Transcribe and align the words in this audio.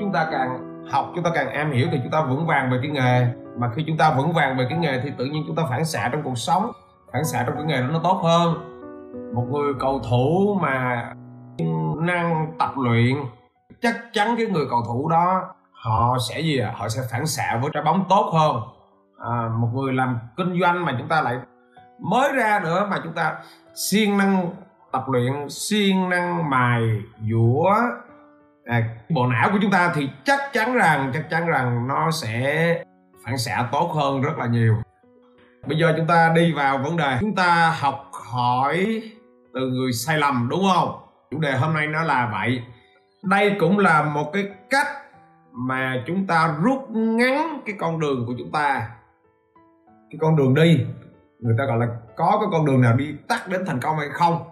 chúng 0.00 0.12
ta 0.12 0.28
càng 0.30 0.82
học 0.90 1.12
chúng 1.14 1.24
ta 1.24 1.30
càng 1.34 1.50
am 1.50 1.70
hiểu 1.70 1.88
thì 1.92 2.00
chúng 2.02 2.12
ta 2.12 2.22
vững 2.22 2.46
vàng 2.46 2.70
về 2.70 2.78
cái 2.82 2.90
nghề. 2.90 3.26
Mà 3.58 3.70
khi 3.74 3.84
chúng 3.86 3.96
ta 3.96 4.14
vững 4.16 4.32
vàng 4.32 4.56
về 4.56 4.66
cái 4.70 4.78
nghề 4.78 5.00
thì 5.00 5.10
tự 5.18 5.24
nhiên 5.24 5.44
chúng 5.46 5.56
ta 5.56 5.62
phản 5.70 5.84
xạ 5.84 6.08
trong 6.12 6.22
cuộc 6.22 6.38
sống 6.38 6.72
phản 7.12 7.24
xạ 7.24 7.44
trong 7.46 7.54
cái 7.54 7.64
nghề 7.64 7.80
đó 7.80 7.86
nó 7.92 8.00
tốt 8.02 8.20
hơn. 8.24 8.54
Một 9.34 9.46
người 9.50 9.74
cầu 9.80 10.00
thủ 10.10 10.58
mà 10.62 11.06
năng 11.96 12.52
tập 12.58 12.70
luyện 12.76 13.16
chắc 13.82 13.96
chắn 14.12 14.34
cái 14.36 14.46
người 14.46 14.64
cầu 14.70 14.82
thủ 14.86 15.08
đó 15.08 15.54
họ 15.72 16.16
sẽ 16.28 16.40
gì 16.40 16.58
ạ? 16.58 16.72
Họ 16.76 16.88
sẽ 16.88 17.02
phản 17.12 17.26
xạ 17.26 17.58
với 17.62 17.70
trái 17.74 17.82
bóng 17.82 18.04
tốt 18.08 18.30
hơn. 18.34 18.56
À, 19.18 19.48
một 19.58 19.68
người 19.74 19.92
làm 19.92 20.18
kinh 20.36 20.60
doanh 20.60 20.84
mà 20.84 20.94
chúng 20.98 21.08
ta 21.08 21.22
lại 21.22 21.38
mới 22.00 22.32
ra 22.32 22.60
nữa 22.64 22.86
mà 22.90 23.00
chúng 23.04 23.12
ta 23.12 23.34
siêng 23.74 24.18
năng 24.18 24.50
tập 24.92 25.04
luyện 25.08 25.48
siêng 25.48 26.08
năng 26.08 26.50
mài 26.50 26.82
dũa 27.30 27.74
à, 28.66 28.82
bộ 29.08 29.26
não 29.26 29.50
của 29.52 29.58
chúng 29.62 29.70
ta 29.70 29.92
thì 29.94 30.08
chắc 30.24 30.40
chắn 30.52 30.74
rằng 30.74 31.10
chắc 31.14 31.30
chắn 31.30 31.46
rằng 31.46 31.88
nó 31.88 32.10
sẽ 32.10 32.84
phản 33.24 33.38
xạ 33.38 33.68
tốt 33.72 33.92
hơn 33.94 34.22
rất 34.22 34.38
là 34.38 34.46
nhiều. 34.46 34.76
Bây 35.66 35.78
giờ 35.78 35.94
chúng 35.96 36.06
ta 36.06 36.32
đi 36.34 36.52
vào 36.52 36.78
vấn 36.78 36.96
đề. 36.96 37.16
Chúng 37.20 37.34
ta 37.34 37.74
học 37.80 38.10
hỏi 38.12 39.02
từ 39.54 39.60
người 39.70 39.92
sai 39.92 40.18
lầm 40.18 40.48
đúng 40.50 40.64
không? 40.74 41.00
Chủ 41.30 41.38
đề 41.38 41.56
hôm 41.56 41.74
nay 41.74 41.86
nó 41.86 42.02
là 42.02 42.28
vậy. 42.32 42.62
Đây 43.22 43.56
cũng 43.60 43.78
là 43.78 44.02
một 44.02 44.30
cái 44.32 44.44
cách 44.70 44.86
mà 45.52 46.02
chúng 46.06 46.26
ta 46.26 46.54
rút 46.62 46.90
ngắn 46.90 47.60
cái 47.66 47.74
con 47.78 48.00
đường 48.00 48.24
của 48.26 48.34
chúng 48.38 48.52
ta. 48.52 48.88
Cái 50.10 50.18
con 50.20 50.36
đường 50.36 50.54
đi 50.54 50.86
người 51.40 51.54
ta 51.58 51.64
gọi 51.64 51.78
là 51.78 51.86
có 52.16 52.38
cái 52.40 52.48
con 52.52 52.66
đường 52.66 52.80
nào 52.80 52.96
đi 52.96 53.14
tắt 53.28 53.48
đến 53.48 53.64
thành 53.66 53.80
công 53.80 53.98
hay 53.98 54.08
không. 54.12 54.50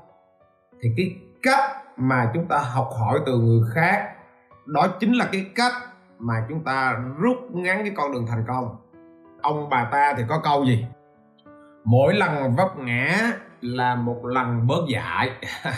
Thì 0.83 0.89
cái 0.97 1.17
cách 1.43 1.84
mà 1.97 2.31
chúng 2.35 2.47
ta 2.49 2.59
học 2.59 2.91
hỏi 3.01 3.21
từ 3.27 3.39
người 3.39 3.61
khác, 3.75 4.15
đó 4.67 4.89
chính 5.01 5.13
là 5.13 5.29
cái 5.33 5.47
cách 5.55 5.73
mà 6.19 6.35
chúng 6.49 6.65
ta 6.65 6.97
rút 7.19 7.37
ngắn 7.53 7.79
cái 7.85 7.93
con 7.97 8.13
đường 8.13 8.27
thành 8.29 8.45
công. 8.49 8.77
Ông 9.43 9.69
bà 9.71 9.89
ta 9.93 10.15
thì 10.17 10.23
có 10.29 10.41
câu 10.45 10.65
gì? 10.65 10.87
Mỗi 11.85 12.15
lần 12.15 12.57
vấp 12.57 12.79
ngã 12.79 13.33
là 13.61 13.95
một 13.95 14.25
lần 14.25 14.67
bớt 14.67 14.89
dại 14.89 15.31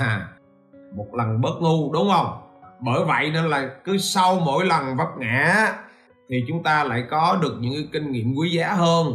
một 0.97 1.15
lần 1.15 1.41
bớt 1.41 1.55
ngu 1.61 1.93
đúng 1.93 2.09
không? 2.13 2.43
Bởi 2.81 3.05
vậy 3.05 3.31
nên 3.31 3.45
là 3.45 3.71
cứ 3.85 3.99
sau 3.99 4.41
mỗi 4.45 4.67
lần 4.67 4.97
vấp 4.97 5.19
ngã 5.19 5.73
thì 6.29 6.45
chúng 6.49 6.63
ta 6.63 6.85
lại 6.85 7.05
có 7.11 7.39
được 7.43 7.57
những 7.61 7.73
cái 7.73 7.89
kinh 7.93 8.13
nghiệm 8.13 8.35
quý 8.35 8.51
giá 8.51 8.73
hơn. 8.73 9.07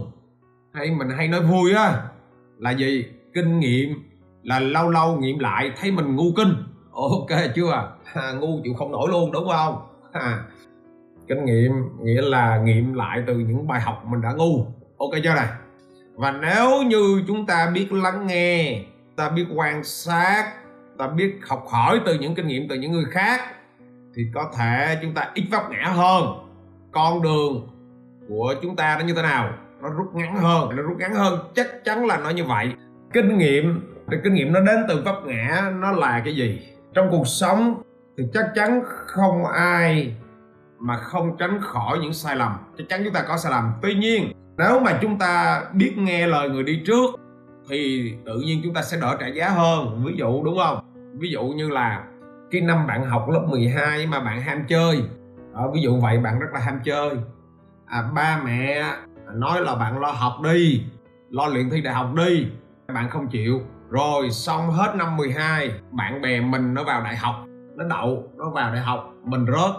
Hay 0.73 0.91
mình 0.91 1.09
hay 1.09 1.27
nói 1.27 1.41
vui 1.41 1.73
á, 1.73 2.03
là 2.57 2.71
gì? 2.71 3.05
Kinh 3.33 3.59
nghiệm 3.59 3.89
là 4.43 4.59
lâu 4.59 4.89
lâu 4.89 5.17
nghiệm 5.17 5.39
lại, 5.39 5.71
thấy 5.77 5.91
mình 5.91 6.15
ngu 6.15 6.33
kinh 6.35 6.53
ok 6.91 7.39
chưa? 7.55 7.91
À, 8.13 8.31
ngu 8.31 8.59
chịu 8.63 8.73
không 8.73 8.91
nổi 8.91 9.09
luôn 9.09 9.31
đúng 9.31 9.47
không? 9.49 9.87
À, 10.11 10.43
kinh 11.27 11.45
nghiệm 11.45 11.71
nghĩa 12.01 12.21
là 12.21 12.57
nghiệm 12.57 12.93
lại 12.93 13.23
từ 13.27 13.35
những 13.35 13.67
bài 13.67 13.81
học 13.81 14.03
mình 14.05 14.21
đã 14.21 14.31
ngu. 14.31 14.65
Ok 14.97 15.11
chưa 15.23 15.33
này? 15.33 15.47
Và 16.15 16.31
nếu 16.31 16.83
như 16.83 17.23
chúng 17.27 17.45
ta 17.45 17.71
biết 17.73 17.91
lắng 17.91 18.27
nghe 18.27 18.83
ta 19.15 19.29
biết 19.29 19.45
quan 19.55 19.83
sát 19.83 20.53
ta 20.97 21.07
biết 21.07 21.39
học 21.47 21.65
hỏi 21.69 22.01
từ 22.05 22.13
những 22.13 22.35
kinh 22.35 22.47
nghiệm 22.47 22.67
từ 22.69 22.75
những 22.75 22.91
người 22.91 23.05
khác 23.11 23.41
thì 24.15 24.23
có 24.33 24.51
thể 24.57 24.99
chúng 25.01 25.13
ta 25.13 25.31
ít 25.33 25.43
vấp 25.51 25.63
ngã 25.69 25.83
hơn. 25.83 26.23
Con 26.91 27.21
đường 27.21 27.69
của 28.29 28.55
chúng 28.61 28.75
ta 28.75 28.97
nó 28.99 29.05
như 29.05 29.13
thế 29.13 29.21
nào? 29.21 29.53
Nó 29.81 29.89
rút 29.89 30.15
ngắn 30.15 30.35
hơn 30.35 30.75
nó 30.75 30.83
rút 30.83 30.97
ngắn 30.97 31.13
hơn. 31.13 31.39
Chắc 31.55 31.85
chắn 31.85 32.05
là 32.05 32.17
nó 32.17 32.29
như 32.29 32.43
vậy. 32.43 32.73
Kinh 33.13 33.37
nghiệm 33.37 33.81
kinh 34.23 34.33
nghiệm 34.33 34.53
nó 34.53 34.59
đến 34.59 34.79
từ 34.87 35.01
vấp 35.05 35.15
ngã 35.25 35.71
nó 35.79 35.91
là 35.91 36.21
cái 36.25 36.35
gì? 36.35 36.61
Trong 36.93 37.07
cuộc 37.11 37.27
sống 37.27 37.81
thì 38.17 38.23
chắc 38.33 38.45
chắn 38.55 38.81
không 38.85 39.45
ai 39.45 40.15
mà 40.79 40.97
không 40.97 41.37
tránh 41.37 41.61
khỏi 41.61 41.99
những 41.99 42.13
sai 42.13 42.35
lầm. 42.35 42.51
Chắc 42.77 42.83
chắn 42.89 43.01
chúng 43.03 43.13
ta 43.13 43.23
có 43.27 43.37
sai 43.37 43.51
lầm. 43.51 43.73
Tuy 43.81 43.93
nhiên 43.93 44.31
nếu 44.57 44.79
mà 44.79 44.99
chúng 45.01 45.19
ta 45.19 45.63
biết 45.73 45.93
nghe 45.97 46.27
lời 46.27 46.49
người 46.49 46.63
đi 46.63 46.81
trước 46.85 47.19
thì 47.69 48.11
tự 48.25 48.39
nhiên 48.45 48.61
chúng 48.63 48.73
ta 48.73 48.81
sẽ 48.81 48.97
đỡ 49.01 49.17
trả 49.19 49.27
giá 49.27 49.49
hơn. 49.49 50.03
Ví 50.05 50.13
dụ 50.17 50.43
đúng 50.43 50.57
không? 50.57 50.79
Ví 51.19 51.29
dụ 51.29 51.43
như 51.43 51.69
là 51.69 52.03
cái 52.51 52.61
năm 52.61 52.87
bạn 52.87 53.05
học 53.05 53.29
lớp 53.29 53.45
12 53.49 54.07
mà 54.07 54.19
bạn 54.19 54.41
ham 54.41 54.63
chơi. 54.67 55.03
À, 55.55 55.63
ví 55.73 55.81
dụ 55.81 55.99
vậy 55.99 56.17
bạn 56.17 56.39
rất 56.39 56.47
là 56.53 56.59
ham 56.59 56.79
chơi. 56.83 57.09
À, 57.85 58.03
ba 58.15 58.41
mẹ 58.45 58.83
nói 59.33 59.61
là 59.61 59.75
bạn 59.75 59.99
lo 59.99 60.11
học 60.11 60.33
đi 60.43 60.83
lo 61.29 61.47
luyện 61.47 61.69
thi 61.69 61.81
đại 61.81 61.93
học 61.93 62.13
đi 62.15 62.47
bạn 62.93 63.09
không 63.09 63.27
chịu 63.27 63.61
rồi 63.91 64.31
xong 64.31 64.71
hết 64.71 64.95
năm 64.95 65.17
12 65.17 65.71
bạn 65.91 66.21
bè 66.21 66.41
mình 66.41 66.73
nó 66.73 66.83
vào 66.83 67.01
đại 67.01 67.15
học, 67.15 67.35
nó 67.75 67.83
đậu, 67.83 68.23
nó 68.37 68.49
vào 68.49 68.73
đại 68.73 68.81
học, 68.81 69.13
mình 69.23 69.45
rớt. 69.45 69.71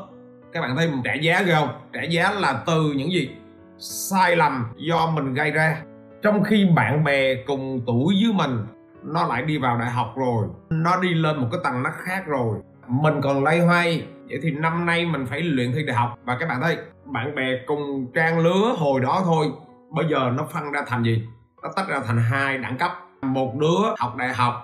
Các 0.53 0.61
bạn 0.61 0.77
thấy 0.77 0.89
mình 0.89 1.00
trả 1.05 1.15
giá 1.15 1.43
ghê 1.43 1.55
không? 1.55 1.69
Trả 1.93 2.03
giá 2.03 2.31
là 2.31 2.62
từ 2.67 2.93
những 2.97 3.12
gì? 3.12 3.31
Sai 3.78 4.37
lầm 4.37 4.67
do 4.77 5.06
mình 5.06 5.34
gây 5.34 5.50
ra. 5.50 5.83
Trong 6.23 6.45
khi 6.45 6.67
bạn 6.77 7.05
bè 7.05 7.34
cùng 7.34 7.81
tuổi 7.87 8.15
với 8.25 8.33
mình, 8.33 8.67
nó 9.03 9.27
lại 9.27 9.43
đi 9.43 9.59
vào 9.59 9.78
đại 9.78 9.91
học 9.91 10.15
rồi, 10.17 10.47
nó 10.71 11.00
đi 11.00 11.15
lên 11.15 11.41
một 11.41 11.49
cái 11.53 11.61
tầng 11.65 11.83
nấc 11.83 11.93
khác 11.94 12.27
rồi. 12.27 12.59
Mình 12.87 13.15
còn 13.23 13.44
lay 13.44 13.61
hoay, 13.61 14.06
vậy 14.29 14.39
thì 14.43 14.50
năm 14.50 14.87
nay 14.87 15.06
mình 15.06 15.27
phải 15.27 15.41
luyện 15.41 15.73
thi 15.73 15.84
đại 15.87 15.97
học. 15.97 16.15
Và 16.25 16.37
các 16.41 16.49
bạn 16.49 16.61
thấy, 16.61 16.77
bạn 17.05 17.34
bè 17.34 17.43
cùng 17.67 18.12
trang 18.15 18.39
lứa 18.39 18.75
hồi 18.79 19.00
đó 19.00 19.23
thôi, 19.25 19.47
bây 19.91 20.06
giờ 20.11 20.33
nó 20.37 20.44
phân 20.53 20.73
ra 20.73 20.81
thành 20.87 21.03
gì? 21.03 21.29
Nó 21.62 21.69
tách 21.77 21.89
ra 21.89 22.00
thành 22.06 22.19
hai 22.19 22.59
đẳng 22.59 22.79
cấp 22.79 22.91
một 23.22 23.55
đứa 23.59 23.94
học 23.99 24.16
đại 24.16 24.33
học, 24.34 24.55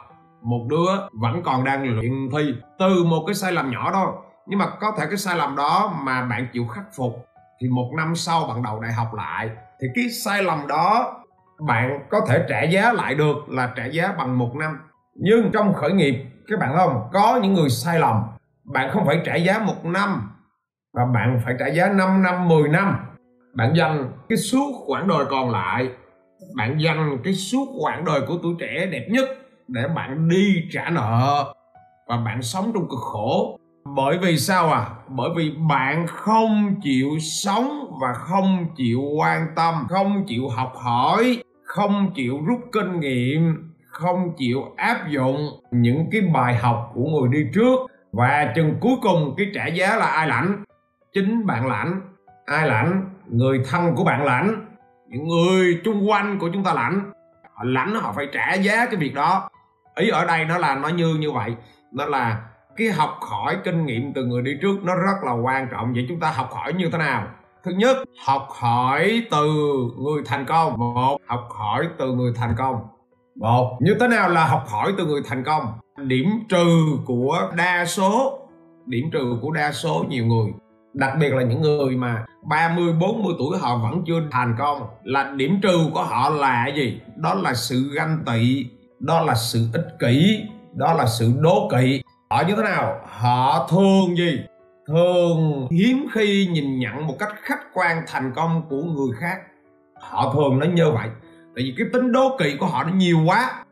một 0.42 0.66
đứa 0.70 1.06
vẫn 1.12 1.42
còn 1.44 1.64
đang 1.64 1.94
luyện 1.94 2.12
thi, 2.32 2.54
từ 2.78 3.04
một 3.04 3.24
cái 3.26 3.34
sai 3.34 3.52
lầm 3.52 3.70
nhỏ 3.70 3.92
đó 3.92 4.14
nhưng 4.48 4.58
mà 4.58 4.66
có 4.80 4.92
thể 4.98 5.06
cái 5.06 5.16
sai 5.16 5.36
lầm 5.36 5.56
đó 5.56 5.94
mà 6.02 6.22
bạn 6.22 6.46
chịu 6.52 6.66
khắc 6.66 6.84
phục, 6.96 7.26
thì 7.60 7.68
một 7.68 7.90
năm 7.96 8.14
sau 8.16 8.46
bạn 8.48 8.62
đầu 8.62 8.80
đại 8.80 8.92
học 8.92 9.14
lại, 9.14 9.50
thì 9.80 9.88
cái 9.94 10.04
sai 10.24 10.42
lầm 10.42 10.66
đó 10.66 11.14
bạn 11.66 12.06
có 12.10 12.20
thể 12.28 12.44
trả 12.48 12.62
giá 12.62 12.92
lại 12.92 13.14
được 13.14 13.48
là 13.48 13.72
trả 13.76 13.84
giá 13.84 14.12
bằng 14.18 14.38
một 14.38 14.56
năm. 14.56 14.78
Nhưng 15.14 15.50
trong 15.52 15.74
khởi 15.74 15.92
nghiệp, 15.92 16.24
các 16.46 16.58
bạn 16.58 16.74
không? 16.76 17.08
Có 17.12 17.40
những 17.42 17.54
người 17.54 17.68
sai 17.68 17.98
lầm, 17.98 18.22
bạn 18.64 18.90
không 18.92 19.06
phải 19.06 19.20
trả 19.24 19.34
giá 19.34 19.58
một 19.58 19.84
năm 19.84 20.30
và 20.94 21.04
bạn 21.14 21.40
phải 21.44 21.54
trả 21.58 21.66
giá 21.66 21.88
5 21.88 22.22
năm 22.22 22.48
10 22.48 22.68
năm. 22.68 22.96
Bạn 23.54 23.76
dành 23.76 24.12
cái 24.28 24.38
suốt 24.38 24.84
khoảng 24.86 25.08
đời 25.08 25.24
còn 25.30 25.50
lại 25.50 25.88
bạn 26.54 26.80
dành 26.80 27.18
cái 27.24 27.34
suốt 27.34 27.68
quãng 27.80 28.04
đời 28.04 28.20
của 28.28 28.38
tuổi 28.42 28.54
trẻ 28.58 28.86
đẹp 28.92 29.06
nhất 29.10 29.28
để 29.68 29.82
bạn 29.96 30.28
đi 30.28 30.68
trả 30.72 30.90
nợ 30.90 31.54
và 32.06 32.16
bạn 32.16 32.42
sống 32.42 32.70
trong 32.74 32.88
cực 32.88 33.00
khổ. 33.00 33.58
Bởi 33.96 34.18
vì 34.18 34.36
sao 34.36 34.72
à? 34.72 34.86
Bởi 35.08 35.30
vì 35.36 35.52
bạn 35.68 36.06
không 36.06 36.74
chịu 36.82 37.08
sống 37.20 37.96
và 38.00 38.12
không 38.12 38.66
chịu 38.76 39.00
quan 39.18 39.46
tâm, 39.56 39.86
không 39.88 40.24
chịu 40.26 40.48
học 40.48 40.72
hỏi, 40.76 41.42
không 41.64 42.12
chịu 42.14 42.38
rút 42.46 42.60
kinh 42.72 43.00
nghiệm, 43.00 43.72
không 43.86 44.32
chịu 44.36 44.62
áp 44.76 45.08
dụng 45.08 45.48
những 45.70 46.06
cái 46.12 46.20
bài 46.20 46.54
học 46.54 46.90
của 46.94 47.04
người 47.04 47.28
đi 47.32 47.50
trước. 47.54 47.78
Và 48.12 48.52
chừng 48.56 48.74
cuối 48.80 48.94
cùng, 49.02 49.34
cái 49.36 49.46
trả 49.54 49.66
giá 49.66 49.96
là 49.96 50.06
ai 50.06 50.28
lãnh? 50.28 50.64
Chính 51.12 51.46
bạn 51.46 51.66
lãnh. 51.66 52.00
Ai 52.46 52.68
lãnh? 52.68 53.04
Người 53.26 53.60
thân 53.70 53.94
của 53.96 54.04
bạn 54.04 54.24
lãnh 54.24 54.67
những 55.08 55.28
người 55.28 55.80
chung 55.84 56.10
quanh 56.10 56.38
của 56.38 56.50
chúng 56.52 56.64
ta 56.64 56.74
lãnh. 56.74 57.12
Họ 57.54 57.64
lãnh, 57.64 57.94
họ 57.94 58.12
phải 58.16 58.26
trả 58.32 58.54
giá 58.54 58.86
cái 58.86 58.96
việc 58.96 59.14
đó. 59.14 59.48
Ý 59.94 60.08
ở 60.08 60.24
đây 60.24 60.44
nó 60.44 60.58
là 60.58 60.74
nó 60.74 60.88
như 60.88 61.14
như 61.14 61.32
vậy. 61.32 61.54
Nó 61.92 62.04
là 62.04 62.42
cái 62.76 62.88
học 62.88 63.18
hỏi 63.20 63.56
kinh 63.64 63.86
nghiệm 63.86 64.12
từ 64.14 64.24
người 64.24 64.42
đi 64.42 64.52
trước 64.62 64.84
nó 64.84 64.94
rất 64.94 65.24
là 65.26 65.32
quan 65.32 65.68
trọng. 65.70 65.92
Vậy 65.94 66.06
chúng 66.08 66.20
ta 66.20 66.30
học 66.30 66.48
hỏi 66.52 66.72
như 66.72 66.88
thế 66.92 66.98
nào? 66.98 67.26
Thứ 67.64 67.70
nhất, 67.70 67.96
học 68.26 68.48
hỏi 68.50 69.22
từ 69.30 69.46
người 69.98 70.22
thành 70.26 70.44
công. 70.44 70.78
Một, 70.78 71.18
học 71.26 71.48
hỏi 71.50 71.88
từ 71.98 72.12
người 72.12 72.32
thành 72.36 72.54
công. 72.58 72.76
Một, 73.36 73.78
như 73.80 73.96
thế 74.00 74.08
nào 74.08 74.28
là 74.28 74.46
học 74.46 74.64
hỏi 74.68 74.92
từ 74.98 75.06
người 75.06 75.20
thành 75.28 75.44
công? 75.44 75.72
Điểm 75.96 76.26
trừ 76.48 76.98
của 77.06 77.50
đa 77.56 77.84
số, 77.84 78.38
điểm 78.86 79.10
trừ 79.12 79.38
của 79.42 79.50
đa 79.50 79.72
số 79.72 80.04
nhiều 80.08 80.26
người 80.26 80.52
đặc 80.98 81.16
biệt 81.20 81.34
là 81.34 81.42
những 81.42 81.62
người 81.62 81.96
mà 81.96 82.24
30 82.42 82.92
40 82.92 83.34
tuổi 83.38 83.58
họ 83.58 83.78
vẫn 83.78 84.02
chưa 84.06 84.20
thành 84.30 84.54
công. 84.58 84.86
Là 85.04 85.32
điểm 85.36 85.60
trừ 85.62 85.78
của 85.94 86.02
họ 86.02 86.30
là 86.30 86.66
gì? 86.76 87.00
Đó 87.16 87.34
là 87.34 87.54
sự 87.54 87.90
ganh 87.94 88.18
tị 88.26 88.66
đó 89.00 89.20
là 89.20 89.34
sự 89.34 89.66
ích 89.72 89.96
kỷ 89.98 90.42
đó 90.74 90.92
là 90.92 91.06
sự 91.06 91.32
đố 91.40 91.68
kỵ. 91.72 92.02
Họ 92.30 92.42
như 92.48 92.54
thế 92.56 92.62
nào? 92.62 93.00
Họ 93.06 93.68
thường 93.70 94.16
gì? 94.16 94.40
Thường 94.86 95.68
hiếm 95.70 96.06
khi 96.12 96.48
nhìn 96.52 96.78
nhận 96.78 97.06
một 97.06 97.14
cách 97.18 97.34
khách 97.42 97.74
quan 97.74 98.02
thành 98.06 98.32
công 98.36 98.62
của 98.70 98.82
người 98.82 99.16
khác. 99.20 99.36
Họ 100.00 100.32
thường 100.34 100.58
nó 100.58 100.66
như 100.66 100.90
vậy. 100.90 101.08
Tại 101.54 101.64
vì 101.64 101.74
cái 101.78 101.86
tính 101.92 102.12
đố 102.12 102.36
kỵ 102.38 102.56
của 102.60 102.66
họ 102.66 102.84
nó 102.84 102.90
nhiều 102.94 103.18
quá. 103.26 103.64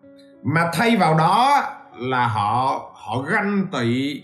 Mà 0.43 0.71
thay 0.75 0.97
vào 0.97 1.15
đó 1.19 1.63
là 1.99 2.27
họ 2.27 2.81
họ 2.95 3.19
ganh 3.21 3.67
tị 3.73 4.23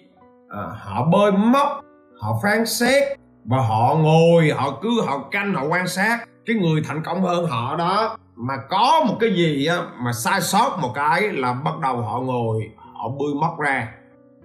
à, 0.49 0.63
họ 0.79 1.05
bơi 1.05 1.33
móc 1.33 1.82
họ 2.23 2.41
phán 2.43 2.67
xét 2.67 3.03
và 3.45 3.59
họ 3.61 3.95
ngồi 3.99 4.51
họ 4.51 4.79
cứ 4.83 5.03
họ 5.07 5.19
canh 5.31 5.55
họ 5.55 5.65
quan 5.65 5.89
sát 5.89 6.19
cái 6.47 6.57
người 6.57 6.83
thành 6.89 7.03
công 7.03 7.23
hơn 7.23 7.47
họ 7.47 7.77
đó. 7.77 8.17
Mà 8.37 8.55
có 8.71 9.05
một 9.09 9.17
cái 9.21 9.35
gì 9.35 9.67
á, 9.67 9.77
mà 9.99 10.13
sai 10.13 10.41
sót 10.41 10.79
một 10.83 10.93
cái 10.95 11.23
là 11.23 11.53
bắt 11.53 11.79
đầu 11.83 11.97
họ 11.97 12.21
ngồi 12.21 12.71
họ 12.95 13.09
bươi 13.09 13.35
móc 13.41 13.59
ra. 13.61 13.89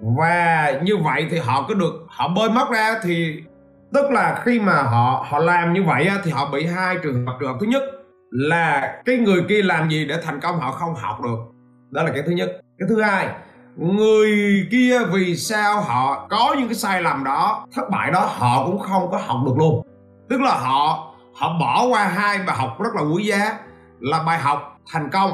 Và 0.02 0.72
như 0.84 0.98
vậy 0.98 1.28
thì 1.32 1.38
họ 1.38 1.66
có 1.68 1.74
được 1.74 1.94
họ 2.08 2.28
bơi 2.28 2.50
móc 2.50 2.72
ra 2.72 3.00
thì 3.04 3.44
tức 3.94 4.12
là 4.12 4.42
khi 4.46 4.60
mà 4.60 4.82
họ 4.82 5.26
họ 5.30 5.40
làm 5.40 5.74
như 5.74 5.84
vậy 5.84 6.10
thì 6.24 6.32
họ 6.32 6.50
bị 6.52 6.66
hai 6.66 6.96
trường 7.04 7.26
hợp. 7.26 7.38
Trường 7.40 7.50
hợp 7.50 7.58
thứ 7.60 7.66
nhất 7.66 7.84
là 8.32 8.96
cái 9.06 9.18
người 9.18 9.44
kia 9.50 9.62
làm 9.62 9.90
gì 9.90 10.06
để 10.06 10.18
thành 10.24 10.40
công 10.40 10.60
họ 10.60 10.72
không 10.72 10.96
học 10.96 11.22
được. 11.24 11.38
Đó 11.92 12.04
là 12.04 12.12
cái 12.12 12.22
thứ 12.26 12.32
nhất. 12.32 12.50
Cái 12.80 12.88
thứ 12.90 13.02
hai 13.02 13.28
người 13.78 14.68
kia 14.72 15.00
vì 15.12 15.36
sao 15.36 15.82
họ 15.82 16.28
có 16.30 16.56
những 16.58 16.68
cái 16.68 16.76
sai 16.76 17.02
lầm 17.02 17.24
đó, 17.24 17.66
thất 17.76 17.90
bại 17.92 18.12
đó, 18.12 18.30
họ 18.38 18.66
cũng 18.66 18.80
không 18.80 19.12
có 19.12 19.18
học 19.18 19.38
được 19.46 19.54
luôn. 19.58 19.88
Tức 20.30 20.42
là 20.42 20.56
họ 20.56 21.14
họ 21.36 21.58
bỏ 21.60 21.88
qua 21.90 22.08
hai 22.08 22.38
bài 22.48 22.56
học 22.60 22.82
rất 22.82 22.90
là 22.96 23.02
quý 23.02 23.24
giá, 23.24 23.60
là 24.00 24.24
bài 24.24 24.40
học 24.40 24.80
thành 24.92 25.10
công 25.10 25.32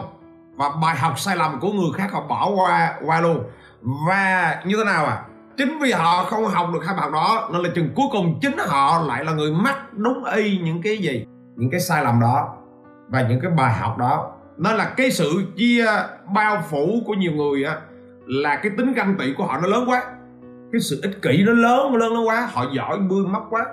và 0.56 0.70
bài 0.82 0.96
học 0.96 1.20
sai 1.20 1.36
lầm 1.36 1.60
của 1.60 1.72
người 1.72 1.92
khác 1.96 2.12
họ 2.12 2.22
bỏ 2.30 2.50
qua 2.56 2.94
qua 3.06 3.22
luôn. 3.22 3.44
Và 4.08 4.56
như 4.66 4.76
thế 4.78 4.84
nào 4.84 5.06
à? 5.06 5.22
Chính 5.58 5.80
vì 5.80 5.92
họ 5.92 6.24
không 6.24 6.46
học 6.46 6.70
được 6.74 6.86
hai 6.86 6.96
bài 6.96 7.04
học 7.04 7.12
đó, 7.14 7.50
nên 7.54 7.62
là 7.62 7.70
chừng 7.76 7.90
cuối 7.96 8.06
cùng 8.12 8.40
chính 8.42 8.58
họ 8.58 9.02
lại 9.08 9.26
là 9.26 9.32
người 9.32 9.52
mắc 9.52 9.94
đúng 9.94 10.24
y 10.24 10.58
những 10.58 10.82
cái 10.82 10.98
gì? 10.98 11.26
Những 11.56 11.72
cái 11.72 11.80
sai 11.80 12.04
lầm 12.04 12.20
đó 12.20 12.50
và 13.10 13.22
những 13.22 13.40
cái 13.42 13.52
bài 13.52 13.74
học 13.74 13.98
đó. 13.98 14.32
Nên 14.58 14.76
là 14.76 14.86
cái 14.86 15.12
sự 15.12 15.54
chia 15.58 15.86
bao 16.34 16.64
phủ 16.70 17.02
của 17.06 17.14
nhiều 17.14 17.32
người 17.32 17.64
á 17.64 17.76
là 18.26 18.56
cái 18.56 18.72
tính 18.78 18.94
ganh 18.94 19.16
tị 19.20 19.34
của 19.38 19.46
họ 19.46 19.58
nó 19.58 19.68
lớn 19.68 19.84
quá. 19.88 20.04
Cái 20.72 20.82
sự 20.82 21.00
ích 21.04 21.22
kỷ 21.22 21.44
nó 21.44 21.54
lớn 21.54 21.92
nó 21.92 21.98
lớn 21.98 22.14
nó 22.14 22.22
quá. 22.22 22.50
Họ 22.54 22.66
giỏi, 22.74 23.00
bươi 23.00 23.26
mất 23.26 23.42
quá. 23.50 23.66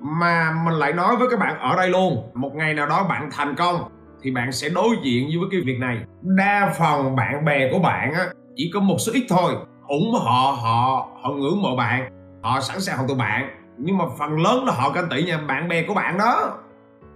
Mà 0.00 0.54
mình 0.64 0.74
lại 0.74 0.92
nói 0.92 1.16
với 1.16 1.28
các 1.30 1.38
bạn 1.38 1.58
ở 1.58 1.76
đây 1.76 1.88
luôn, 1.88 2.30
một 2.34 2.50
ngày 2.54 2.74
nào 2.74 2.86
đó 2.86 3.06
bạn 3.08 3.28
thành 3.32 3.54
công, 3.54 3.76
thì 4.22 4.30
bạn 4.30 4.52
sẽ 4.52 4.68
đối 4.68 4.96
diện 5.02 5.28
với 5.40 5.48
cái 5.50 5.60
việc 5.60 5.78
này. 5.80 5.98
Đa 6.22 6.74
phần 6.78 7.16
bạn 7.16 7.44
bè 7.44 7.72
của 7.72 7.78
bạn 7.78 8.12
á, 8.14 8.26
chỉ 8.56 8.70
có 8.74 8.80
một 8.80 8.96
số 8.98 9.12
ít 9.12 9.26
thôi. 9.28 9.54
Ủng 9.88 10.12
họ 10.12 10.56
họ 10.62 11.08
họ 11.22 11.30
ngưỡng 11.30 11.62
mộ 11.62 11.76
bạn, 11.76 12.10
họ 12.42 12.60
sẵn 12.60 12.80
sàng 12.80 12.96
học 12.96 13.06
từ 13.08 13.14
bạn. 13.14 13.50
Nhưng 13.78 13.98
mà 13.98 14.04
phần 14.18 14.40
lớn 14.40 14.64
là 14.64 14.72
họ 14.72 14.90
ganh 14.90 15.08
tị 15.08 15.22
nha 15.22 15.38
bạn 15.48 15.68
bè 15.68 15.82
của 15.82 15.94
bạn 15.94 16.18
đó. 16.18 16.58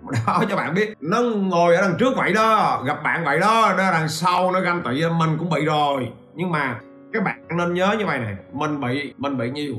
Đó, 0.27 0.43
cho 0.51 0.57
bạn 0.57 0.75
biết. 0.75 0.95
Nó 1.01 1.21
ngồi 1.23 1.77
ở 1.77 1.83
đằng 1.83 1.97
trước 1.99 2.17
vậy 2.17 2.33
đó, 2.33 2.83
gặp 2.87 3.03
bạn 3.05 3.25
vậy 3.25 3.39
đó 3.41 3.75
đó, 3.79 3.91
đằng 3.93 4.09
sau 4.09 4.53
nó 4.53 4.61
ganh 4.61 4.83
tị, 4.83 4.91
mình 5.19 5.37
cũng 5.39 5.51
bị 5.51 5.65
rồi 5.65 6.13
nhưng 6.35 6.51
mà 6.51 6.81
các 7.13 7.25
bạn 7.25 7.41
nên 7.57 7.75
nhớ 7.75 7.97
như 7.99 8.07
vậy 8.07 8.19
này, 8.19 8.37
mình 8.53 8.81
bị 8.81 9.15
mình 9.19 9.39
bị 9.39 9.51
nhiều, 9.51 9.75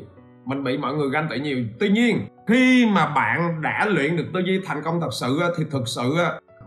mình 0.45 0.63
bị 0.63 0.77
mọi 0.77 0.93
người 0.93 1.09
ganh 1.09 1.27
tị 1.29 1.39
nhiều. 1.39 1.57
Tuy 1.79 1.89
nhiên, 1.89 2.27
khi 2.47 2.85
mà 2.85 3.07
bạn 3.15 3.61
đã 3.61 3.85
luyện 3.85 4.17
được 4.17 4.25
tư 4.33 4.39
duy 4.39 4.61
thành 4.65 4.83
công 4.83 5.01
thật 5.01 5.09
sự 5.11 5.39
thì 5.57 5.63
thực 5.71 5.87
sự 5.87 6.15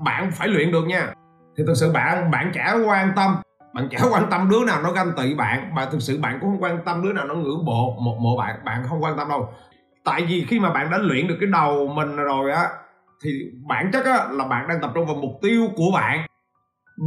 bạn 0.00 0.30
phải 0.32 0.48
luyện 0.48 0.72
được 0.72 0.86
nha. 0.86 1.12
Thì 1.56 1.64
thực 1.66 1.74
sự 1.74 1.92
bạn 1.92 2.30
bạn 2.30 2.52
chả 2.54 2.74
quan 2.86 3.12
tâm, 3.16 3.36
bạn 3.74 3.88
chả 3.90 3.98
quan 4.12 4.26
tâm 4.30 4.48
đứa 4.50 4.64
nào 4.64 4.82
nó 4.82 4.92
ganh 4.92 5.12
tị 5.16 5.34
bạn 5.34 5.74
bạn 5.74 5.88
thực 5.92 6.02
sự 6.02 6.18
bạn 6.20 6.38
cũng 6.40 6.50
không 6.50 6.62
quan 6.62 6.78
tâm 6.84 7.02
đứa 7.02 7.12
nào 7.12 7.26
nó 7.26 7.34
ngưỡng 7.34 7.64
mộ 7.64 7.96
một 8.00 8.16
mộ 8.20 8.36
bạn 8.36 8.56
bạn 8.64 8.82
không 8.88 9.02
quan 9.02 9.16
tâm 9.16 9.28
đâu. 9.28 9.48
Tại 10.04 10.26
vì 10.28 10.46
khi 10.48 10.60
mà 10.60 10.72
bạn 10.72 10.90
đã 10.90 10.98
luyện 10.98 11.26
được 11.26 11.36
cái 11.40 11.48
đầu 11.52 11.86
mình 11.86 12.16
rồi 12.16 12.52
á, 12.52 12.68
thì 13.24 13.30
bản 13.68 13.90
chất 13.92 14.04
á, 14.04 14.28
là 14.30 14.44
bạn 14.44 14.68
đang 14.68 14.80
tập 14.80 14.90
trung 14.94 15.06
vào 15.06 15.16
mục 15.16 15.32
tiêu 15.42 15.68
của 15.76 15.90
bạn. 15.94 16.26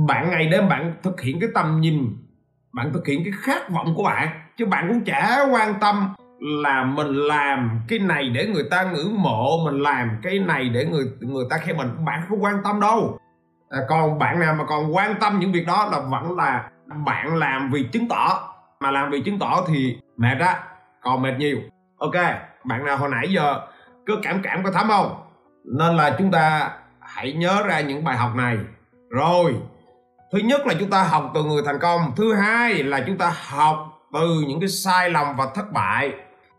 Bạn 0.07 0.29
ngày 0.29 0.49
đêm 0.49 0.69
bạn 0.69 0.93
thực 1.03 1.21
hiện 1.21 1.39
cái 1.39 1.49
tầm 1.53 1.81
nhìn 1.81 2.17
bạn 2.73 2.93
thực 2.93 3.07
hiện 3.07 3.23
cái 3.23 3.33
khát 3.41 3.69
vọng 3.69 3.93
của 3.95 4.03
bạn 4.03 4.27
chứ 4.57 4.65
bạn 4.65 4.87
cũng 4.87 5.03
chả 5.05 5.45
quan 5.51 5.73
tâm 5.79 6.13
là 6.39 6.83
mình 6.83 7.13
làm 7.13 7.81
cái 7.87 7.99
này 7.99 8.29
để 8.29 8.47
người 8.47 8.63
ta 8.71 8.83
ngưỡng 8.83 9.21
mộ 9.21 9.65
mình 9.65 9.79
làm 9.79 10.11
cái 10.23 10.39
này 10.39 10.69
để 10.69 10.85
người 10.85 11.05
người 11.19 11.45
ta 11.49 11.57
khen 11.57 11.77
mình. 11.77 12.05
Bạn 12.05 12.23
không 12.29 12.43
quan 12.43 12.63
tâm 12.63 12.79
đâu. 12.79 13.19
À, 13.69 13.79
còn 13.89 14.19
bạn 14.19 14.39
nào 14.39 14.53
mà 14.53 14.63
còn 14.65 14.95
quan 14.95 15.15
tâm 15.19 15.39
những 15.39 15.51
việc 15.51 15.67
đó 15.67 15.89
là 15.91 15.99
vẫn 15.99 16.37
là 16.37 16.69
bạn 17.05 17.35
làm 17.35 17.69
vì 17.71 17.83
chứng 17.83 18.07
tỏ. 18.07 18.55
Mà 18.79 18.91
làm 18.91 19.11
vì 19.11 19.21
chứng 19.21 19.39
tỏ 19.39 19.63
thì 19.67 19.97
mệt 20.17 20.35
á 20.39 20.63
còn 21.01 21.21
mệt 21.21 21.33
nhiều. 21.37 21.57
Ok 21.97 22.15
bạn 22.63 22.85
nào 22.85 22.97
hồi 22.97 23.09
nãy 23.09 23.27
giờ 23.29 23.61
cứ 24.05 24.19
cảm 24.23 24.41
cảm 24.43 24.63
có 24.63 24.71
thấm 24.71 24.87
không? 24.87 25.21
Nên 25.65 25.97
là 25.97 26.15
chúng 26.17 26.31
ta 26.31 26.71
hãy 26.99 27.33
nhớ 27.33 27.63
ra 27.67 27.79
những 27.79 28.03
bài 28.03 28.17
học 28.17 28.35
này. 28.35 28.57
Rồi 29.09 29.55
thứ 30.31 30.39
nhất 30.39 30.67
là 30.67 30.73
chúng 30.79 30.89
ta 30.89 31.03
học 31.03 31.31
từ 31.33 31.43
người 31.43 31.61
thành 31.65 31.79
công. 31.79 32.11
Thứ 32.15 32.33
hai 32.33 32.83
là 32.83 33.03
chúng 33.07 33.17
ta 33.17 33.33
học 33.47 33.99
từ 34.13 34.43
những 34.47 34.59
cái 34.59 34.69
sai 34.69 35.09
lầm 35.09 35.35
và 35.37 35.47
thất 35.55 35.71
bại. 35.73 36.13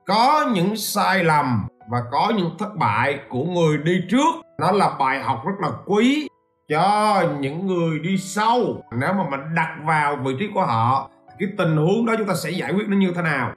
Có 0.07 0.51
những 0.55 0.77
sai 0.77 1.25
lầm 1.25 1.67
và 1.89 1.99
có 2.11 2.33
những 2.37 2.51
thất 2.59 2.77
bại 2.77 3.19
của 3.29 3.45
người 3.45 3.79
đi 3.79 4.01
trước, 4.11 4.35
nó 4.59 4.73
là 4.73 4.91
bài 4.99 5.23
học 5.23 5.43
rất 5.47 5.53
là 5.61 5.69
quý 5.87 6.29
cho 6.69 7.23
những 7.41 7.67
người 7.67 7.99
đi 7.99 8.19
sau. 8.19 8.59
Nếu 8.93 9.13
mà 9.13 9.25
mình 9.31 9.41
đặt 9.55 9.77
vào 9.85 10.17
vị 10.17 10.37
trí 10.39 10.49
của 10.55 10.67
họ, 10.67 11.11
cái 11.39 11.49
tình 11.59 11.77
huống 11.77 12.07
đó 12.07 12.15
chúng 12.19 12.29
ta 12.29 12.35
sẽ 12.35 12.51
giải 12.51 12.73
quyết 12.73 12.89
nó 12.89 12.97
như 12.97 13.13
thế 13.17 13.23
nào? 13.23 13.53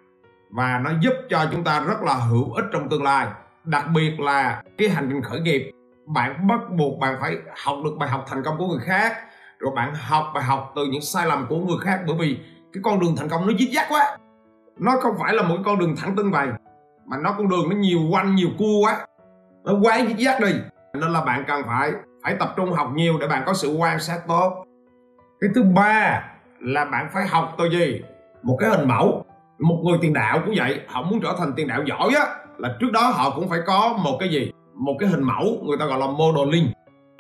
Và 0.52 0.80
nó 0.84 0.92
giúp 1.02 1.14
cho 1.30 1.46
chúng 1.52 1.64
ta 1.64 1.80
rất 1.80 2.02
là 2.02 2.14
hữu 2.14 2.54
ích 2.54 2.66
trong 2.74 2.90
tương 2.90 3.04
lai. 3.04 3.28
Đặc 3.64 3.86
biệt 3.94 4.20
là 4.20 4.62
cái 4.78 4.90
hành 4.90 5.10
trình 5.10 5.22
khởi 5.22 5.40
nghiệp. 5.40 5.72
Bạn 6.08 6.48
bắt 6.48 6.60
buộc 6.78 7.00
bạn 7.00 7.18
phải 7.22 7.36
học 7.64 7.78
được 7.84 7.92
bài 8.00 8.10
học 8.10 8.26
thành 8.28 8.44
công 8.44 8.58
của 8.58 8.68
người 8.68 8.82
khác 8.86 9.14
rồi 9.64 9.74
bạn 9.76 9.94
học 9.96 10.32
bài 10.34 10.44
học 10.44 10.72
từ 10.76 10.86
những 10.86 11.02
sai 11.02 11.28
lầm 11.28 11.46
của 11.50 11.58
người 11.58 11.78
khác 11.82 12.00
bởi 12.08 12.16
vì 12.20 12.38
cái 12.74 12.82
con 12.84 13.00
đường 13.00 13.16
thành 13.18 13.30
công 13.30 13.48
nó 13.48 13.54
dít 13.60 13.70
dắt 13.70 13.86
quá. 13.90 14.18
Nó 14.80 14.92
không 15.02 15.16
phải 15.20 15.34
là 15.34 15.44
một 15.44 15.56
con 15.66 15.80
đường 15.80 15.96
thẳng 15.96 16.16
tưng 16.16 16.32
vậy 16.32 16.48
mà 17.06 17.18
nó 17.18 17.36
con 17.38 17.50
đường 17.50 17.70
nó 17.70 17.76
nhiều 17.76 18.00
quanh, 18.12 18.36
nhiều 18.36 18.50
cua 18.58 18.80
quá. 18.84 19.08
Nó 19.64 19.74
quá 19.82 20.00
dít 20.08 20.18
dắt 20.18 20.40
đi. 20.42 20.52
Nên 20.94 21.12
là 21.12 21.22
bạn 21.22 21.44
cần 21.48 21.64
phải 21.68 21.92
phải 22.24 22.36
tập 22.40 22.54
trung 22.58 22.72
học 22.72 22.92
nhiều 22.96 23.18
để 23.22 23.28
bạn 23.28 23.44
có 23.46 23.54
sự 23.54 23.76
quan 23.78 24.00
sát 24.00 24.20
tốt. 24.28 24.66
Cái 25.42 25.50
thứ 25.56 25.64
ba 25.64 26.24
là 26.60 26.86
bạn 26.86 27.10
phải 27.14 27.28
học 27.28 27.56
từ 27.58 27.70
gì? 27.70 28.02
Một 28.44 28.58
cái 28.60 28.70
hình 28.70 28.88
mẫu. 28.88 29.26
Một 29.60 29.82
người 29.84 29.98
tiền 30.02 30.14
đạo 30.14 30.40
cũng 30.46 30.54
vậy, 30.58 30.80
họ 30.88 31.02
muốn 31.02 31.20
trở 31.22 31.36
thành 31.40 31.54
tiền 31.56 31.68
đạo 31.68 31.84
giỏi 31.84 32.14
á, 32.16 32.26
là 32.58 32.76
trước 32.80 32.92
đó 32.94 33.02
họ 33.02 33.30
cũng 33.36 33.50
phải 33.50 33.60
có 33.66 34.00
một 34.04 34.18
cái 34.20 34.30
gì? 34.30 34.52
Một 34.74 34.96
cái 35.00 35.10
hình 35.10 35.24
mẫu, 35.24 35.46
người 35.64 35.78
ta 35.78 35.86
gọi 35.86 36.00
là 36.00 36.08
modeling 36.08 36.72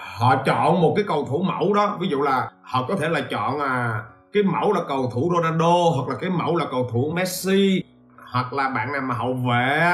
họ 0.03 0.35
chọn 0.35 0.81
một 0.81 0.93
cái 0.95 1.05
cầu 1.07 1.25
thủ 1.29 1.41
mẫu 1.41 1.73
đó. 1.73 1.97
Ví 1.99 2.07
dụ 2.07 2.21
là 2.21 2.49
họ 2.61 2.85
có 2.87 2.95
thể 2.95 3.09
là 3.09 3.21
chọn 3.21 3.59
à, 3.59 4.01
cái 4.33 4.43
mẫu 4.43 4.73
là 4.73 4.81
cầu 4.87 5.11
thủ 5.13 5.31
Ronaldo 5.35 5.73
hoặc 5.95 6.09
là 6.09 6.15
cái 6.21 6.29
mẫu 6.29 6.55
là 6.55 6.65
cầu 6.71 6.89
thủ 6.91 7.11
Messi 7.15 7.83
hoặc 8.31 8.53
là 8.53 8.69
bạn 8.69 8.91
nào 8.91 9.01
mà 9.01 9.15
hậu 9.15 9.33
vệ 9.33 9.91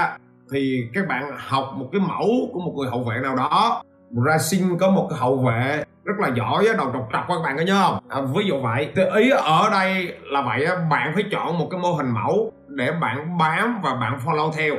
thì 0.51 0.81
các 0.93 1.07
bạn 1.07 1.31
học 1.37 1.73
một 1.75 1.89
cái 1.91 2.01
mẫu 2.01 2.49
của 2.53 2.59
một 2.59 2.73
người 2.77 2.89
hậu 2.89 3.03
vệ 3.03 3.19
nào 3.23 3.35
đó. 3.35 3.83
Brazil 4.11 4.77
có 4.77 4.89
một 4.89 5.07
cái 5.09 5.19
hậu 5.19 5.37
vệ 5.37 5.83
rất 6.03 6.19
là 6.19 6.29
giỏi 6.35 6.65
đầu 6.77 6.89
trọc 6.93 7.07
trọc 7.13 7.25
các 7.27 7.35
bạn 7.43 7.57
có 7.57 7.63
nhớ 7.63 7.81
không? 7.83 7.99
À, 8.09 8.21
ví 8.35 8.45
dụ 8.47 8.61
vậy. 8.61 8.91
Thì 8.95 9.03
ý 9.15 9.29
ở 9.29 9.69
đây 9.71 10.13
là 10.23 10.41
vậy 10.41 10.67
bạn 10.89 11.11
phải 11.13 11.23
chọn 11.31 11.59
một 11.59 11.67
cái 11.71 11.79
mô 11.79 11.91
hình 11.91 12.11
mẫu 12.11 12.51
để 12.67 12.91
bạn 12.91 13.37
bám 13.37 13.81
và 13.83 13.95
bạn 13.95 14.19
follow 14.25 14.51
theo. 14.51 14.73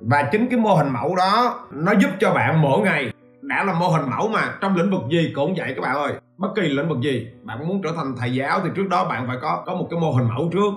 Và 0.00 0.28
chính 0.32 0.48
cái 0.50 0.58
mô 0.58 0.74
hình 0.74 0.88
mẫu 0.92 1.16
đó 1.16 1.60
nó 1.70 1.92
giúp 1.92 2.10
cho 2.20 2.34
bạn 2.34 2.62
mỗi 2.62 2.80
ngày 2.80 3.12
đã 3.46 3.64
là 3.64 3.72
mô 3.72 3.88
hình 3.88 4.10
mẫu 4.10 4.28
mà, 4.28 4.58
trong 4.60 4.76
lĩnh 4.76 4.90
vực 4.90 5.02
gì 5.10 5.32
cũng 5.34 5.54
vậy 5.56 5.72
các 5.76 5.82
bạn 5.82 5.96
ơi. 5.96 6.12
Bất 6.38 6.48
kỳ 6.56 6.62
lĩnh 6.62 6.88
vực 6.88 7.00
gì, 7.00 7.26
bạn 7.42 7.68
muốn 7.68 7.82
trở 7.82 7.90
thành 7.96 8.14
thầy 8.18 8.34
giáo 8.34 8.60
thì 8.64 8.70
trước 8.74 8.88
đó 8.88 9.08
bạn 9.08 9.26
phải 9.26 9.36
có 9.42 9.62
có 9.66 9.74
một 9.74 9.86
cái 9.90 10.00
mô 10.00 10.12
hình 10.12 10.28
mẫu 10.34 10.50
trước. 10.52 10.70